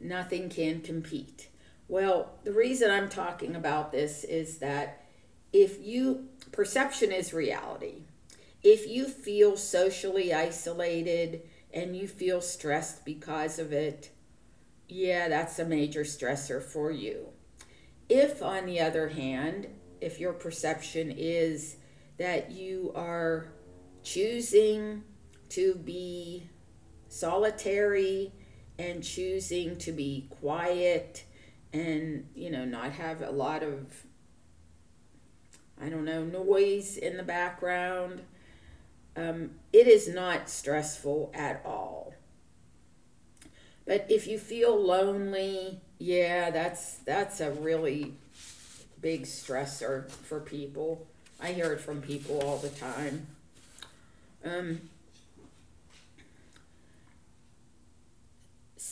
Nothing 0.00 0.48
can 0.48 0.80
compete. 0.80 1.50
Well, 1.88 2.38
the 2.42 2.54
reason 2.54 2.90
I'm 2.90 3.10
talking 3.10 3.54
about 3.54 3.92
this 3.92 4.24
is 4.24 4.60
that 4.60 5.04
if 5.52 5.78
you, 5.84 6.28
perception 6.52 7.12
is 7.12 7.34
reality. 7.34 8.04
If 8.62 8.88
you 8.88 9.08
feel 9.08 9.58
socially 9.58 10.32
isolated 10.32 11.42
and 11.70 11.94
you 11.94 12.08
feel 12.08 12.40
stressed 12.40 13.04
because 13.04 13.58
of 13.58 13.70
it, 13.70 14.08
yeah, 14.88 15.28
that's 15.28 15.58
a 15.58 15.66
major 15.66 16.04
stressor 16.04 16.62
for 16.62 16.90
you. 16.90 17.26
If, 18.08 18.42
on 18.42 18.64
the 18.64 18.80
other 18.80 19.08
hand, 19.08 19.66
if 20.00 20.18
your 20.18 20.32
perception 20.32 21.12
is 21.14 21.76
that 22.16 22.52
you 22.52 22.90
are 22.96 23.48
choosing 24.02 25.02
to 25.50 25.74
be 25.74 26.48
solitary 27.08 28.32
and 28.78 29.02
choosing 29.02 29.76
to 29.76 29.92
be 29.92 30.26
quiet 30.40 31.24
and 31.72 32.26
you 32.34 32.50
know 32.50 32.64
not 32.64 32.92
have 32.92 33.20
a 33.22 33.30
lot 33.30 33.62
of 33.62 34.04
i 35.80 35.88
don't 35.88 36.04
know 36.04 36.24
noise 36.24 36.96
in 36.96 37.16
the 37.16 37.22
background. 37.22 38.22
Um, 39.16 39.50
it 39.72 39.88
is 39.88 40.08
not 40.08 40.48
stressful 40.48 41.32
at 41.34 41.60
all. 41.64 42.14
But 43.84 44.06
if 44.08 44.28
you 44.28 44.38
feel 44.38 44.80
lonely 44.80 45.80
yeah 45.98 46.50
that's 46.50 46.94
that's 46.98 47.40
a 47.40 47.50
really 47.50 48.14
big 49.00 49.22
stressor 49.22 50.10
for 50.10 50.40
people. 50.40 51.06
I 51.40 51.52
hear 51.52 51.72
it 51.72 51.80
from 51.80 52.02
people 52.02 52.40
all 52.42 52.58
the 52.58 52.68
time. 52.68 53.26
Um, 54.44 54.80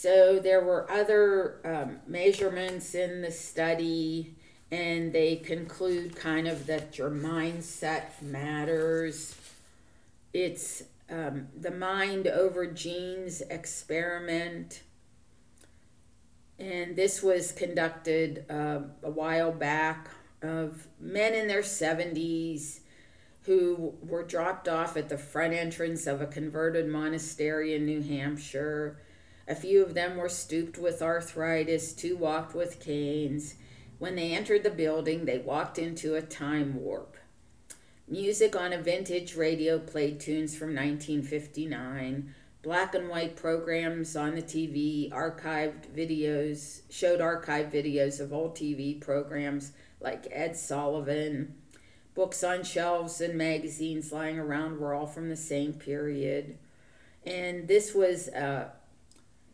So 0.01 0.39
there 0.39 0.61
were 0.61 0.89
other 0.89 1.57
um, 1.65 1.99
measurements 2.07 2.95
in 2.95 3.21
the 3.21 3.33
study, 3.33 4.37
and 4.71 5.13
they 5.13 5.35
conclude 5.35 6.15
kind 6.15 6.47
of 6.47 6.67
that 6.67 6.97
your 6.97 7.11
mindset 7.11 8.23
matters. 8.23 9.35
It's 10.33 10.85
um, 11.11 11.49
the 11.61 11.73
mind 11.73 12.29
over 12.29 12.65
genes 12.65 13.41
experiment. 13.51 14.83
And 16.61 16.95
this 16.95 17.21
was 17.21 17.51
conducted 17.51 18.45
uh, 18.49 18.83
a 19.03 19.11
while 19.11 19.51
back 19.51 20.11
of 20.43 20.87
men 21.01 21.35
in 21.35 21.49
their 21.49 21.63
70s 21.63 22.83
who 23.47 23.95
were 24.01 24.23
dropped 24.23 24.69
off 24.69 24.97
at 24.97 25.09
the 25.09 25.19
front 25.19 25.55
entrance 25.55 26.07
of 26.07 26.23
a 26.23 26.27
converted 26.27 26.87
monastery 26.87 27.75
in 27.75 27.85
New 27.85 28.01
Hampshire 28.01 29.01
a 29.49 29.55
few 29.55 29.83
of 29.83 29.95
them 29.95 30.19
were 30.19 30.29
stooped 30.29 30.77
with 30.77 31.01
arthritis, 31.01 31.95
two 31.95 32.17
walked 32.17 32.55
with 32.55 32.81
canes. 32.81 33.55
When 33.99 34.15
they 34.15 34.33
entered 34.33 34.63
the 34.63 34.71
building, 34.71 35.25
they 35.25 35.39
walked 35.39 35.79
into 35.79 36.15
a 36.15 36.23
time 36.23 36.75
warp. 36.75 37.17
Music 38.07 38.55
on 38.55 38.75
a 38.75 38.81
vintage 38.81 39.35
radio 39.35 39.79
played 39.79 40.21
tunes 40.21 40.55
from 40.55 40.69
1959. 40.69 42.35
Black 42.63 42.95
and 42.95 43.09
white 43.09 43.37
programs 43.37 44.17
on 44.17 44.35
the 44.35 44.43
TV, 44.43 45.11
archived 45.11 45.87
videos, 45.97 46.83
showed 46.91 47.21
archived 47.21 47.73
videos 47.73 48.21
of 48.21 48.33
old 48.33 48.55
TV 48.55 49.01
programs 49.01 49.73
like 50.01 50.29
Ed 50.31 50.57
Sullivan. 50.57 51.55
Books 52.15 52.45
on 52.45 52.65
shelves 52.65 53.21
and 53.21 53.37
magazines 53.37 54.13
lying 54.13 54.39
around 54.39 54.79
were 54.79 54.93
all 54.93 55.07
from 55.07 55.31
the 55.31 55.37
same 55.37 55.73
period. 55.73 56.59
And 57.25 57.69
this 57.69 57.95
was 57.95 58.29
uh, 58.29 58.71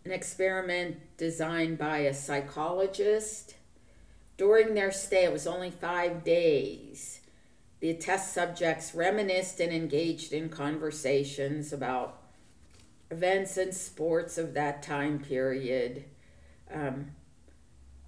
an 0.05 0.13
experiment 0.13 0.97
designed 1.17 1.79
by 1.79 1.99
a 1.99 2.15
psychologist. 2.15 3.55
During 4.37 4.75
their 4.75 4.93
stay, 4.93 5.25
it 5.25 5.33
was 5.33 5.47
only 5.47 5.71
five 5.71 6.25
days. 6.25 7.21
The 7.81 7.95
test 7.95 8.33
subjects 8.33 8.95
reminisced 8.95 9.61
and 9.61 9.73
engaged 9.73 10.33
in 10.33 10.49
conversations 10.49 11.73
about 11.73 12.21
events 13.11 13.57
and 13.57 13.73
sports 13.75 14.39
of 14.39 14.55
that 14.55 14.83
time 14.83 15.19
period. 15.21 16.05
Um, 16.73 17.13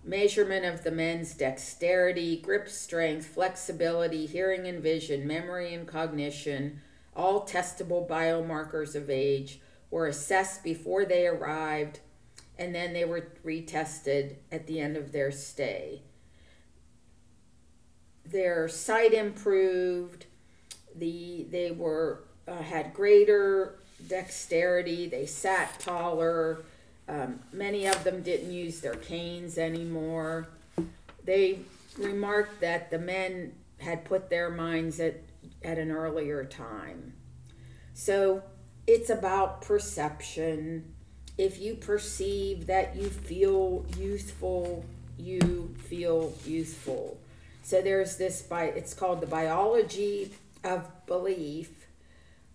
measurement 0.05 0.65
of 0.65 0.83
the 0.83 0.91
men's 0.91 1.35
dexterity, 1.35 2.37
grip 2.39 2.69
strength, 2.69 3.27
flexibility, 3.27 4.27
hearing 4.27 4.67
and 4.67 4.83
vision, 4.83 5.27
memory 5.27 5.75
and 5.75 5.87
cognition, 5.87 6.81
all 7.15 7.47
testable 7.47 8.09
biomarkers 8.09 8.95
of 8.95 9.09
age 9.09 9.61
were 9.91 10.07
assessed 10.07 10.63
before 10.65 11.05
they 11.05 11.27
arrived, 11.27 12.01
and 12.59 12.75
then 12.75 12.93
they 12.93 13.05
were 13.05 13.29
retested 13.45 14.37
at 14.51 14.67
the 14.67 14.81
end 14.81 14.97
of 14.97 15.13
their 15.13 15.31
stay. 15.33 16.03
their 18.31 18.69
sight 18.69 19.13
improved. 19.15 20.27
The 20.95 21.47
they 21.51 21.71
were 21.71 22.25
uh, 22.49 22.63
had 22.63 22.95
greater 22.95 23.79
dexterity. 24.09 25.09
They 25.09 25.27
sat 25.27 25.79
taller. 25.81 26.59
Um, 27.09 27.41
many 27.53 27.87
of 27.87 28.03
them 28.05 28.23
didn't 28.23 28.51
use 28.51 28.81
their 28.81 28.97
canes 28.97 29.59
anymore. 29.59 30.49
They 31.25 31.61
remarked 31.99 32.61
that 32.61 32.91
the 32.91 32.99
men 32.99 33.53
had 33.79 34.05
put 34.05 34.29
their 34.29 34.51
minds 34.51 34.99
at, 34.99 35.21
at 35.63 35.79
an 35.79 35.91
earlier 35.91 36.45
time. 36.45 37.13
So 37.95 38.43
it's 38.87 39.11
about 39.11 39.63
perception. 39.63 40.93
If 41.37 41.61
you 41.61 41.75
perceive 41.75 42.67
that 42.67 42.97
you 42.97 43.09
feel 43.09 43.85
youthful, 43.99 44.85
you 45.19 45.75
feel 45.89 46.33
youthful. 46.45 47.19
So 47.63 47.83
there's 47.83 48.17
this 48.17 48.43
by 48.43 48.65
it's 48.65 48.95
called 48.95 49.21
the 49.21 49.27
biology 49.27 50.33
of 50.63 50.89
belief. 51.07 51.87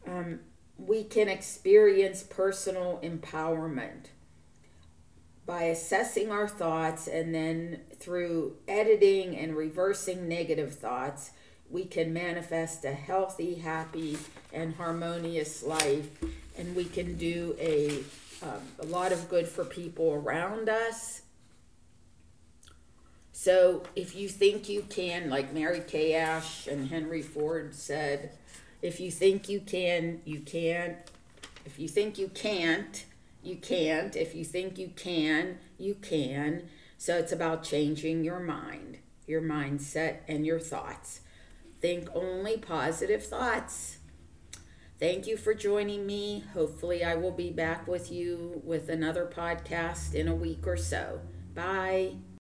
Um, 0.08 0.40
we 0.78 1.04
can 1.04 1.28
experience 1.28 2.24
personal 2.24 3.00
empowerment 3.04 4.08
by 5.46 5.64
assessing 5.64 6.32
our 6.32 6.48
thoughts 6.48 7.08
and 7.08 7.36
then 7.36 7.82
through 7.98 8.56
editing 8.68 9.36
and 9.36 9.56
reversing 9.56 10.28
negative 10.28 10.74
thoughts 10.76 11.32
we 11.72 11.86
can 11.86 12.14
manifest 12.14 12.86
a 12.86 12.94
healthy 12.94 13.56
happy 13.56 14.18
and 14.54 14.76
harmonious 14.76 15.64
life 15.64 16.10
and 16.58 16.76
we 16.76 16.86
can 16.86 17.16
do 17.18 17.56
a, 17.60 18.00
um, 18.44 18.62
a 18.80 18.86
lot 18.86 19.12
of 19.12 19.30
good 19.30 19.48
for 19.48 19.66
people 19.66 20.12
around 20.14 20.70
us 20.70 21.22
so 23.32 23.84
if 23.96 24.16
you 24.16 24.28
think 24.28 24.70
you 24.70 24.82
can 24.90 25.30
like 25.30 25.54
mary 25.54 25.82
kay 25.88 26.14
ash 26.14 26.68
and 26.68 26.90
henry 26.90 27.22
ford 27.22 27.74
said 27.74 28.32
if 28.82 29.00
you 29.00 29.10
think 29.10 29.48
you 29.48 29.60
can 29.60 30.22
you 30.26 30.40
can 30.40 30.96
if 31.66 31.80
you 31.80 31.88
think 31.88 32.18
you 32.18 32.28
can't 32.28 33.06
you 33.44 33.56
can't. 33.56 34.16
If 34.16 34.36
you 34.36 34.46
think 34.46 34.78
you 34.78 34.92
can, 34.96 35.58
you 35.78 35.96
can. 35.96 36.70
So 36.98 37.18
it's 37.18 37.32
about 37.32 37.64
changing 37.64 38.24
your 38.24 38.40
mind, 38.40 39.00
your 39.26 39.42
mindset, 39.42 40.18
and 40.28 40.46
your 40.46 40.60
thoughts. 40.60 41.21
Think 41.82 42.10
only 42.14 42.58
positive 42.58 43.26
thoughts. 43.26 43.98
Thank 45.00 45.26
you 45.26 45.36
for 45.36 45.56
joining 45.56 46.06
me. 46.06 46.44
Hopefully, 46.54 47.04
I 47.04 47.16
will 47.16 47.32
be 47.32 47.50
back 47.50 47.88
with 47.88 48.12
you 48.12 48.62
with 48.64 48.88
another 48.88 49.26
podcast 49.26 50.14
in 50.14 50.28
a 50.28 50.36
week 50.36 50.68
or 50.68 50.78
so. 50.78 51.22
Bye. 51.56 52.18